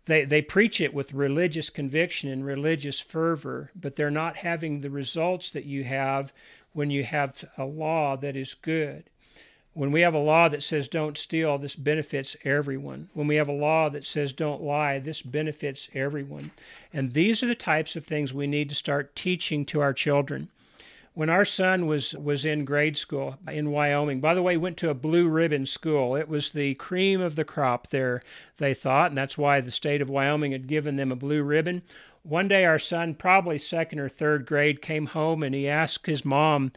They, 0.07 0.25
they 0.25 0.43
preach 0.43 0.81
it 0.81 0.93
with 0.93 1.13
religious 1.13 1.71
conviction 1.71 2.31
and 2.31 2.45
religious 2.45 2.99
fervor, 3.01 3.71
but 3.77 3.95
they're 3.95 4.11
not 4.11 4.39
having 4.39 4.81
the 4.81 4.91
results 4.91 5.51
that 5.51 5.65
you 5.65 5.85
have 5.85 6.33
when 6.73 6.91
you 6.91 7.05
have 7.05 7.45
a 7.57 7.65
law 7.65 8.17
that 8.17 8.37
is 8.37 8.55
good. 8.55 9.09
When 9.77 9.93
we 9.93 10.01
have 10.01 10.15
a 10.15 10.19
law 10.19 10.49
that 10.49 10.63
says 10.63 10.89
don't 10.89 11.19
steal, 11.19 11.59
this 11.59 11.77
benefits 11.77 12.35
everyone. 12.47 13.11
When 13.13 13.27
we 13.27 13.37
have 13.37 13.51
a 13.51 13.53
law 13.53 13.91
that 13.91 14.07
says 14.07 14.33
don't 14.33 14.63
lie, 14.63 14.99
this 14.99 15.21
benefits 15.21 15.91
everyone. 15.93 16.51
And 16.95 17.13
these 17.13 17.43
are 17.43 17.47
the 17.47 17.55
types 17.55 17.95
of 17.95 18.03
things 18.03 18.33
we 18.33 18.47
need 18.47 18.71
to 18.71 18.75
start 18.75 19.15
teaching 19.15 19.67
to 19.67 19.83
our 19.83 19.93
children. 19.93 20.49
When 21.13 21.29
our 21.29 21.45
son 21.45 21.87
was, 21.87 22.15
was 22.15 22.47
in 22.47 22.65
grade 22.65 22.97
school 22.97 23.37
in 23.47 23.71
Wyoming, 23.71 24.19
by 24.21 24.33
the 24.33 24.43
way, 24.43 24.57
went 24.57 24.79
to 24.79 24.89
a 24.89 24.95
blue 24.95 25.29
ribbon 25.29 25.67
school. 25.67 26.17
It 26.17 26.27
was 26.31 26.53
the 26.53 26.73
cream 26.77 27.21
of 27.21 27.37
the 27.37 27.45
crop 27.45 27.91
there, 27.91 28.23
they 28.57 28.73
thought, 28.73 29.11
and 29.11 29.19
that's 29.19 29.37
why 29.37 29.61
the 29.61 29.71
state 29.71 30.01
of 30.01 30.09
Wyoming 30.09 30.53
had 30.53 30.69
given 30.69 30.97
them 30.97 31.13
a 31.13 31.17
blue 31.17 31.43
ribbon. 31.43 31.83
One 32.23 32.49
day, 32.49 32.65
our 32.65 32.79
son, 32.79 33.15
probably 33.15 33.59
second 33.59 33.99
or 33.99 34.09
third 34.09 34.47
grade, 34.47 34.81
came 34.81 35.09
home 35.09 35.43
and 35.43 35.55
he 35.55 35.69
asked 35.69 36.07
his 36.07 36.25
mom, 36.25 36.73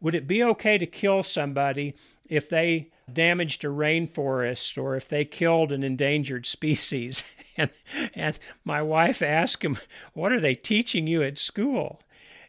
Would 0.00 0.14
it 0.14 0.28
be 0.28 0.40
okay 0.44 0.78
to 0.78 0.86
kill 0.86 1.24
somebody 1.24 1.96
if 2.28 2.48
they 2.48 2.90
damaged 3.12 3.64
a 3.64 3.68
rainforest 3.68 4.80
or 4.82 4.96
if 4.96 5.08
they 5.08 5.24
killed 5.24 5.72
an 5.72 5.82
endangered 5.82 6.46
species. 6.46 7.22
and, 7.56 7.70
and 8.14 8.38
my 8.64 8.82
wife 8.82 9.22
asked 9.22 9.64
him, 9.64 9.78
What 10.12 10.32
are 10.32 10.40
they 10.40 10.54
teaching 10.54 11.06
you 11.06 11.22
at 11.22 11.38
school? 11.38 12.00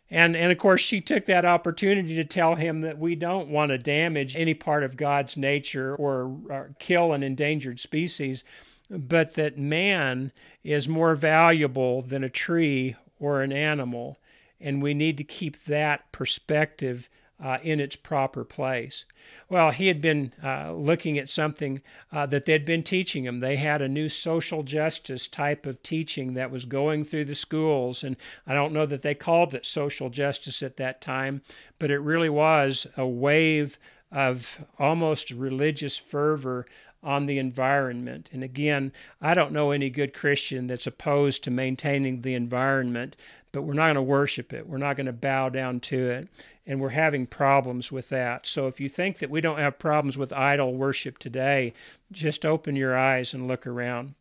And, 0.10 0.36
and 0.36 0.52
of 0.52 0.58
course, 0.58 0.82
she 0.82 1.02
took 1.02 1.26
that 1.26 1.46
opportunity 1.46 2.16
to 2.16 2.24
tell 2.24 2.56
him 2.56 2.82
that 2.82 3.00
we 3.00 3.16
don't 3.16 3.50
want 3.50 3.70
to 3.70 3.78
damage 3.78 4.36
any 4.36 4.54
part 4.54 4.84
of 4.84 4.98
God's 4.98 5.36
nature 5.36 5.96
or, 5.96 6.38
or 6.50 6.76
kill 6.78 7.12
an 7.12 7.24
endangered 7.24 7.80
species, 7.80 8.44
but 8.90 9.34
that 9.34 9.58
man 9.58 10.32
is 10.64 10.88
more 10.88 11.16
valuable 11.16 12.04
than 12.04 12.24
a 12.24 12.30
tree 12.30 12.96
or 13.20 13.42
an 13.42 13.52
animal. 13.52 14.20
And 14.62 14.82
we 14.82 14.94
need 14.94 15.18
to 15.18 15.24
keep 15.24 15.66
that 15.66 16.12
perspective 16.12 17.10
uh, 17.44 17.58
in 17.64 17.80
its 17.80 17.96
proper 17.96 18.44
place. 18.44 19.06
Well, 19.50 19.72
he 19.72 19.88
had 19.88 20.02
been 20.02 20.32
uh, 20.44 20.72
looking 20.74 21.18
at 21.18 21.30
something 21.30 21.82
uh, 22.12 22.26
that 22.28 22.46
they'd 22.46 22.66
been 22.66 22.84
teaching 22.84 23.26
him. 23.26 23.40
They 23.40 23.58
had 23.58 23.82
a 23.82 23.90
new 23.90 24.10
social 24.10 24.64
justice 24.64 25.28
type 25.28 25.66
of 25.66 25.84
teaching 25.84 26.34
that 26.34 26.52
was 26.52 26.66
going 26.66 27.04
through 27.04 27.26
the 27.26 27.36
schools, 27.36 28.04
and 28.04 28.16
I 28.48 28.54
don't 28.54 28.74
know 28.74 28.86
that 28.86 29.02
they 29.02 29.16
called 29.16 29.54
it 29.54 29.66
social 29.66 30.10
justice 30.10 30.64
at 30.64 30.78
that 30.78 31.02
time, 31.02 31.42
but 31.78 31.92
it 31.92 32.00
really 32.00 32.30
was 32.30 32.88
a 32.96 33.08
wave 33.08 33.78
of 34.12 34.66
almost 34.80 35.32
religious 35.32 35.98
fervor 35.98 36.66
on 37.04 37.28
the 37.28 37.38
environment. 37.38 38.30
And 38.34 38.44
again, 38.44 38.92
I 39.22 39.36
don't 39.36 39.52
know 39.52 39.72
any 39.72 39.90
good 39.90 40.14
Christian 40.14 40.68
that's 40.68 40.88
opposed 40.88 41.44
to 41.44 41.52
maintaining 41.52 42.22
the 42.22 42.34
environment, 42.34 43.16
but 43.56 43.62
we're 43.62 43.74
not 43.74 43.86
going 43.86 43.96
to 43.96 44.02
worship 44.02 44.52
it. 44.52 44.68
We're 44.68 44.80
not 44.80 44.98
going 44.98 45.06
to 45.06 45.14
bow 45.14 45.48
down 45.48 45.80
to 45.80 46.10
it. 46.10 46.28
And 46.68 46.82
we're 46.82 46.90
having 46.90 47.26
problems 47.26 47.90
with 47.90 48.10
that. 48.10 48.46
So 48.46 48.68
if 48.68 48.82
you 48.82 48.90
think 48.90 49.20
that 49.20 49.30
we 49.30 49.40
don't 49.40 49.60
have 49.60 49.80
problems 49.80 50.18
with 50.18 50.34
idol 50.34 50.74
worship 50.74 51.18
today, 51.20 51.74
just 52.12 52.46
open 52.46 52.76
your 52.76 52.98
eyes 52.98 53.34
and 53.34 53.48
look 53.48 53.66
around. 53.66 54.16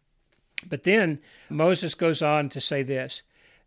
But 0.69 0.85
then 0.85 1.19
Moses 1.51 1.97
goes 1.97 2.23
on 2.23 2.49
to 2.51 2.61
say 2.61 2.85
this 2.85 3.25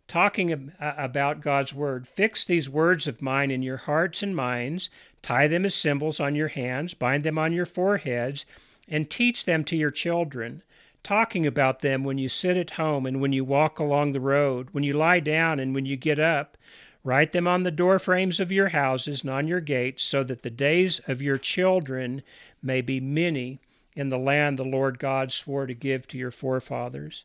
talking 0.08 0.72
about 0.80 1.42
God's 1.42 1.74
word. 1.74 2.08
Fix 2.08 2.46
these 2.46 2.70
words 2.70 3.06
of 3.06 3.22
mine 3.22 3.52
in 3.52 3.62
your 3.62 3.76
hearts 3.76 4.24
and 4.24 4.34
minds, 4.34 4.90
tie 5.22 5.50
them 5.50 5.66
as 5.66 5.76
symbols 5.76 6.22
on 6.22 6.34
your 6.34 6.48
hands, 6.48 6.94
bind 6.94 7.26
them 7.26 7.38
on 7.38 7.52
your 7.52 7.66
foreheads, 7.66 8.46
and 8.88 9.10
teach 9.10 9.44
them 9.44 9.66
to 9.66 9.76
your 9.76 9.92
children 9.92 10.64
talking 11.08 11.48
about 11.48 11.80
them 11.80 12.04
when 12.04 12.18
you 12.18 12.28
sit 12.28 12.58
at 12.58 12.72
home 12.72 13.06
and 13.06 13.22
when 13.22 13.32
you 13.32 13.46
walk 13.46 13.80
along 13.80 14.12
the 14.12 14.20
road, 14.20 14.68
when 14.74 14.84
you 14.84 14.92
lie 14.92 15.22
down 15.22 15.58
and 15.58 15.74
when 15.74 15.86
you 15.86 15.96
get 15.96 16.20
up. 16.20 16.58
Write 17.02 17.32
them 17.32 17.48
on 17.48 17.64
the 17.64 17.72
door 17.72 17.98
frames 17.98 18.42
of 18.42 18.52
your 18.52 18.70
houses 18.70 19.22
and 19.22 19.30
on 19.32 19.48
your 19.48 19.62
gates, 19.62 20.04
so 20.04 20.22
that 20.26 20.44
the 20.44 20.50
days 20.50 21.00
of 21.08 21.22
your 21.22 21.38
children 21.38 22.24
may 22.62 22.82
be 22.82 23.00
many 23.00 23.62
in 23.96 24.10
the 24.10 24.20
land 24.20 24.60
the 24.60 24.66
Lord 24.66 25.00
God 25.00 25.32
swore 25.32 25.66
to 25.66 25.74
give 25.74 26.10
to 26.10 26.18
your 26.18 26.30
forefathers. 26.30 27.24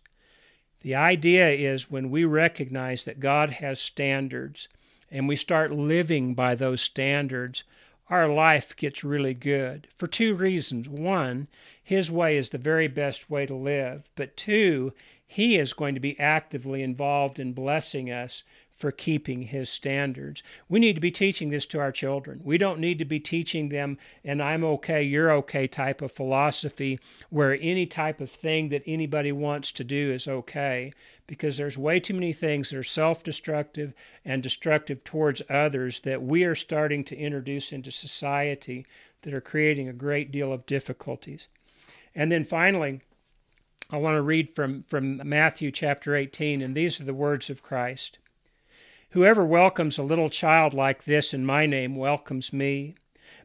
The 0.82 0.94
idea 0.94 1.50
is 1.50 1.90
when 1.90 2.08
we 2.08 2.24
recognize 2.24 3.02
that 3.02 3.18
God 3.18 3.50
has 3.50 3.80
standards 3.80 4.68
and 5.10 5.26
we 5.26 5.34
start 5.34 5.72
living 5.72 6.34
by 6.34 6.54
those 6.54 6.80
standards, 6.80 7.64
our 8.08 8.28
life 8.28 8.76
gets 8.76 9.04
really 9.04 9.34
good 9.34 9.88
for 9.94 10.06
two 10.06 10.34
reasons. 10.34 10.88
One, 10.88 11.48
His 11.82 12.10
way 12.10 12.36
is 12.36 12.50
the 12.50 12.58
very 12.58 12.88
best 12.88 13.30
way 13.30 13.46
to 13.46 13.54
live, 13.54 14.10
but 14.14 14.36
two, 14.36 14.92
He 15.26 15.58
is 15.58 15.72
going 15.72 15.94
to 15.94 16.00
be 16.00 16.18
actively 16.18 16.82
involved 16.82 17.38
in 17.38 17.52
blessing 17.52 18.10
us 18.10 18.42
for 18.82 18.90
keeping 18.90 19.42
his 19.42 19.70
standards. 19.70 20.42
We 20.68 20.80
need 20.80 20.94
to 20.96 21.00
be 21.00 21.12
teaching 21.12 21.50
this 21.50 21.66
to 21.66 21.78
our 21.78 21.92
children. 21.92 22.40
We 22.42 22.58
don't 22.58 22.80
need 22.80 22.98
to 22.98 23.04
be 23.04 23.20
teaching 23.20 23.68
them 23.68 23.96
an 24.24 24.40
I'm 24.40 24.64
okay, 24.64 25.04
you're 25.04 25.30
okay 25.34 25.68
type 25.68 26.02
of 26.02 26.10
philosophy 26.10 26.98
where 27.30 27.56
any 27.60 27.86
type 27.86 28.20
of 28.20 28.28
thing 28.28 28.70
that 28.70 28.82
anybody 28.84 29.30
wants 29.30 29.70
to 29.70 29.84
do 29.84 30.10
is 30.10 30.26
okay, 30.26 30.92
because 31.28 31.56
there's 31.56 31.78
way 31.78 32.00
too 32.00 32.14
many 32.14 32.32
things 32.32 32.70
that 32.70 32.76
are 32.76 32.82
self 32.82 33.22
destructive 33.22 33.94
and 34.24 34.42
destructive 34.42 35.04
towards 35.04 35.42
others 35.48 36.00
that 36.00 36.20
we 36.20 36.42
are 36.42 36.56
starting 36.56 37.04
to 37.04 37.16
introduce 37.16 37.70
into 37.70 37.92
society 37.92 38.84
that 39.20 39.32
are 39.32 39.40
creating 39.40 39.88
a 39.88 39.92
great 39.92 40.32
deal 40.32 40.52
of 40.52 40.66
difficulties. 40.66 41.46
And 42.16 42.32
then 42.32 42.42
finally, 42.42 43.00
I 43.90 43.98
want 43.98 44.16
to 44.16 44.22
read 44.22 44.56
from, 44.56 44.82
from 44.88 45.18
Matthew 45.24 45.70
chapter 45.70 46.16
18, 46.16 46.60
and 46.60 46.76
these 46.76 47.00
are 47.00 47.04
the 47.04 47.14
words 47.14 47.48
of 47.48 47.62
Christ. 47.62 48.18
Whoever 49.12 49.44
welcomes 49.44 49.98
a 49.98 50.02
little 50.02 50.30
child 50.30 50.72
like 50.72 51.04
this 51.04 51.34
in 51.34 51.44
my 51.44 51.66
name 51.66 51.96
welcomes 51.96 52.50
me. 52.50 52.94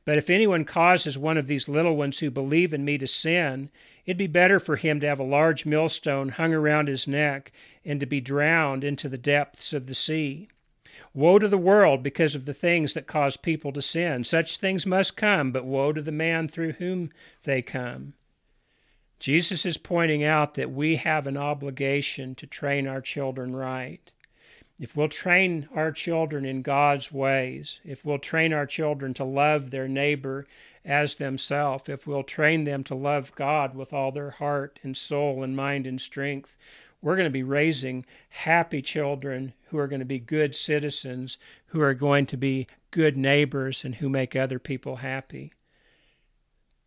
But 0.06 0.18
if 0.18 0.30
anyone 0.30 0.64
causes 0.64 1.18
one 1.18 1.38
of 1.38 1.48
these 1.48 1.68
little 1.68 1.98
ones 1.98 2.20
who 2.20 2.32
believe 2.32 2.74
in 2.74 2.86
me 2.86 2.98
to 3.00 3.06
sin, 3.06 3.70
it'd 4.06 4.16
be 4.16 4.28
better 4.28 4.62
for 4.62 4.78
him 4.78 5.02
to 5.02 5.08
have 5.08 5.20
a 5.20 5.24
large 5.24 5.66
millstone 5.66 6.30
hung 6.30 6.54
around 6.54 6.88
his 6.88 7.06
neck 7.06 7.52
and 7.84 8.00
to 8.00 8.06
be 8.06 8.22
drowned 8.22 8.86
into 8.86 9.10
the 9.10 9.18
depths 9.18 9.74
of 9.74 9.88
the 9.88 9.94
sea. 9.94 10.48
Woe 11.14 11.38
to 11.38 11.50
the 11.50 11.58
world 11.58 12.02
because 12.02 12.34
of 12.34 12.46
the 12.46 12.54
things 12.54 12.94
that 12.94 13.06
cause 13.06 13.36
people 13.36 13.74
to 13.74 13.82
sin. 13.82 14.24
Such 14.24 14.60
things 14.60 14.86
must 14.86 15.18
come, 15.18 15.52
but 15.52 15.66
woe 15.66 15.92
to 15.92 16.02
the 16.02 16.14
man 16.14 16.48
through 16.48 16.74
whom 16.74 17.12
they 17.44 17.62
come. 17.62 18.14
Jesus 19.20 19.66
is 19.66 19.78
pointing 19.78 20.24
out 20.24 20.54
that 20.54 20.72
we 20.72 20.96
have 20.96 21.28
an 21.28 21.36
obligation 21.36 22.36
to 22.36 22.48
train 22.48 22.88
our 22.88 23.02
children 23.02 23.54
right. 23.54 24.14
If 24.80 24.96
we'll 24.96 25.10
train 25.10 25.68
our 25.74 25.92
children 25.92 26.46
in 26.46 26.62
God's 26.62 27.12
ways, 27.12 27.80
if 27.84 28.06
we'll 28.06 28.20
train 28.20 28.54
our 28.54 28.68
children 28.68 29.13
to 29.16 29.24
love 29.24 29.72
their 29.72 29.88
neighbor 29.88 30.46
as 30.86 31.16
themselves, 31.16 31.90
if 31.90 32.06
we'll 32.06 32.24
train 32.24 32.63
them 32.63 32.84
to 32.84 32.96
love 32.96 33.34
God 33.34 33.76
with 33.76 33.92
all 33.92 34.12
their 34.12 34.30
heart 34.30 34.80
and 34.84 34.96
soul 34.96 35.44
and 35.44 35.56
mind 35.56 35.88
and 35.88 36.00
strength, 36.00 36.56
we're 37.02 37.16
going 37.16 37.26
to 37.28 37.32
be 37.32 37.44
raising 37.44 38.06
happy 38.30 38.82
children 38.82 39.54
who 39.70 39.80
are 39.80 39.88
going 39.88 40.00
to 40.00 40.06
be 40.06 40.20
good 40.20 40.56
citizens, 40.56 41.38
who 41.68 41.82
are 41.82 41.94
going 41.94 42.28
to 42.28 42.38
be 42.38 42.68
good 42.92 43.18
neighbors, 43.18 43.84
and 43.84 43.96
who 43.96 44.10
make 44.10 44.36
other 44.36 44.60
people 44.60 44.98
happy. 44.98 45.54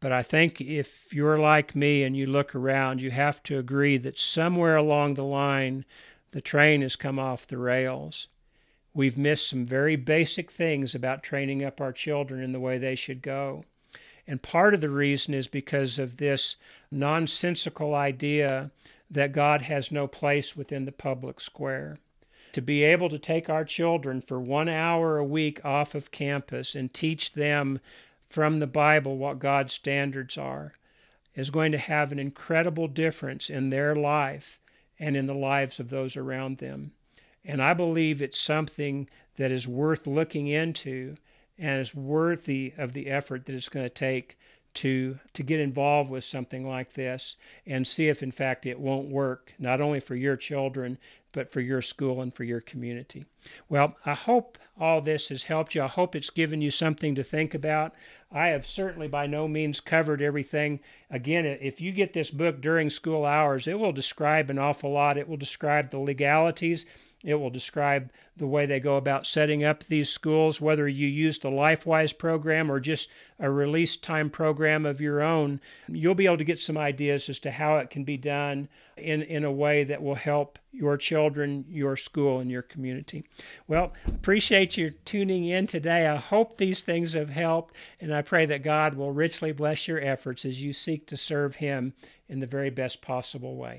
But 0.01 0.13
I 0.13 0.23
think 0.23 0.61
if 0.63 1.13
you're 1.13 1.37
like 1.37 1.77
me 1.77 2.05
and 2.05 2.17
you 2.17 2.25
look 2.25 2.55
around, 2.55 3.03
you 3.03 3.11
have 3.11 3.43
to 3.45 3.59
agree 3.59 3.99
that 3.99 4.19
somewhere 4.19 4.77
along 4.77 5.15
the 5.15 5.25
line, 5.25 5.85
the 6.33 6.41
train 6.41 6.83
has 6.83 6.97
come 6.97 7.19
off 7.19 7.47
the 7.47 7.59
rails. 7.59 8.29
We've 8.93 9.19
missed 9.19 9.49
some 9.49 9.67
very 9.67 9.97
basic 9.97 10.51
things 10.51 10.95
about 10.95 11.23
training 11.23 11.65
up 11.65 11.81
our 11.81 11.93
children 11.93 12.43
in 12.43 12.53
the 12.53 12.61
way 12.61 12.79
they 12.79 12.95
should 12.95 13.23
go. 13.23 13.65
And 14.27 14.43
part 14.43 14.75
of 14.75 14.81
the 14.81 14.91
reason 14.91 15.35
is 15.35 15.49
because 15.49 15.99
of 15.99 16.17
this 16.17 16.57
nonsensical 16.91 17.95
idea 17.95 18.71
that 19.11 19.33
God 19.33 19.63
has 19.63 19.91
no 19.91 20.07
place 20.07 20.57
within 20.57 20.85
the 20.85 20.93
public 20.93 21.41
square. 21.41 21.99
To 22.53 22.61
be 22.61 22.83
able 22.83 23.09
to 23.09 23.19
take 23.19 23.49
our 23.49 23.65
children 23.65 24.21
for 24.21 24.41
one 24.41 24.69
hour 24.69 25.19
a 25.19 25.25
week 25.25 25.65
off 25.65 25.95
of 25.95 26.11
campus 26.11 26.75
and 26.75 26.93
teach 26.93 27.33
them 27.33 27.81
from 28.29 28.59
the 28.59 28.67
Bible 28.67 29.17
what 29.17 29.39
God's 29.39 29.73
standards 29.73 30.37
are 30.39 30.75
is 31.35 31.51
going 31.51 31.73
to 31.73 31.79
have 31.79 32.13
an 32.13 32.19
incredible 32.19 32.89
difference 32.89 33.51
in 33.51 33.71
their 33.71 33.95
life 33.95 34.59
and 35.01 35.17
in 35.17 35.27
the 35.27 35.35
lives 35.35 35.81
of 35.81 35.89
those 35.89 36.17
around 36.17 36.59
them. 36.59 36.93
And 37.45 37.63
I 37.63 37.75
believe 37.75 38.21
it's 38.21 38.39
something 38.39 39.09
that 39.37 39.51
is 39.51 39.67
worth 39.67 40.07
looking 40.07 40.47
into 40.47 41.17
and 41.59 41.81
is 41.81 41.95
worthy 41.95 42.75
of 42.77 42.93
the 42.93 43.09
effort 43.09 43.47
that 43.47 43.55
it's 43.55 43.71
going 43.71 43.87
to 43.87 43.91
take 43.91 44.39
to 44.73 45.19
to 45.33 45.43
get 45.43 45.59
involved 45.59 46.11
with 46.11 46.23
something 46.23 46.67
like 46.67 46.93
this 46.93 47.37
and 47.67 47.87
see 47.87 48.09
if 48.09 48.23
in 48.23 48.31
fact 48.31 48.67
it 48.67 48.79
won't 48.79 49.09
work 49.09 49.53
not 49.59 49.81
only 49.81 49.99
for 49.99 50.15
your 50.15 50.37
children 50.37 50.97
but 51.33 51.53
for 51.53 51.61
your 51.61 51.83
school 51.83 52.21
and 52.21 52.35
for 52.35 52.45
your 52.45 52.61
community. 52.61 53.25
Well, 53.69 53.97
I 54.05 54.15
hope 54.15 54.59
all 54.79 55.01
this 55.01 55.29
has 55.29 55.45
helped 55.45 55.75
you. 55.75 55.83
I 55.83 55.89
hope 55.89 56.17
it's 56.17 56.31
given 56.31 56.61
you 56.61 56.71
something 56.71 57.15
to 57.15 57.23
think 57.23 57.55
about. 57.55 57.95
I 58.33 58.49
have 58.49 58.67
certainly 58.67 59.09
by 59.09 59.27
no 59.27 59.49
means 59.49 59.81
covered 59.81 60.23
everything. 60.23 60.81
Again, 61.11 61.45
if 61.45 61.81
you 61.81 61.93
get 61.93 62.13
this 62.13 62.31
book 62.31 62.61
during 62.61 62.89
school 62.89 63.25
hours, 63.25 63.67
it 63.67 63.79
will 63.79 63.93
describe 63.93 64.51
an 64.51 64.59
awful 64.59 64.93
lot. 64.93 65.19
It 65.19 65.29
will 65.29 65.37
describe 65.37 65.91
the 65.91 65.99
legalities 65.99 66.87
it 67.23 67.35
will 67.35 67.51
describe 67.51 68.11
the 68.37 68.47
way 68.47 68.65
they 68.65 68.81
go 68.81 68.97
about 68.97 69.27
setting 69.27 69.63
up 69.63 69.85
these 69.85 70.09
schools, 70.09 70.61
whether 70.61 70.89
you 70.89 71.07
use 71.07 71.39
the 71.39 71.51
LifeWise 71.51 72.17
program 72.17 72.73
or 72.73 72.81
just 72.81 73.11
a 73.39 73.51
release 73.51 73.97
time 73.97 74.31
program 74.31 74.87
of 74.87 75.01
your 75.01 75.21
own. 75.21 75.61
You'll 75.89 76.15
be 76.15 76.25
able 76.25 76.39
to 76.39 76.45
get 76.45 76.59
some 76.59 76.79
ideas 76.79 77.29
as 77.29 77.39
to 77.41 77.51
how 77.51 77.77
it 77.77 77.91
can 77.91 78.05
be 78.05 78.17
done 78.17 78.69
in, 78.97 79.23
in 79.23 79.45
a 79.45 79.53
way 79.53 79.85
that 79.85 80.03
will 80.03 80.15
help 80.15 80.59
your 80.73 80.97
children, 80.97 81.67
your 81.69 81.97
school, 81.97 82.39
and 82.39 82.51
your 82.51 82.63
community. 82.63 83.25
Well, 83.69 83.93
appreciate 84.07 84.79
you 84.79 84.91
tuning 85.05 85.45
in 85.45 85.67
today. 85.67 86.07
I 86.07 86.17
hope 86.17 86.57
these 86.57 86.83
things 86.83 87.13
have 87.13 87.31
helped, 87.31 87.75
and 88.01 88.15
I 88.15 88.23
pray 88.23 88.47
that 88.47 88.63
God 88.63 88.95
will 88.95 89.13
richly 89.13 89.53
bless 89.53 89.87
your 89.87 90.01
efforts 90.01 90.45
as 90.47 90.63
you 90.63 90.73
seek 90.73 91.07
to 91.09 91.17
serve 91.17 91.57
Him 91.57 91.93
in 92.29 92.41
the 92.41 92.47
very 92.47 92.71
best 92.71 93.03
possible 93.03 93.57
way. 93.57 93.79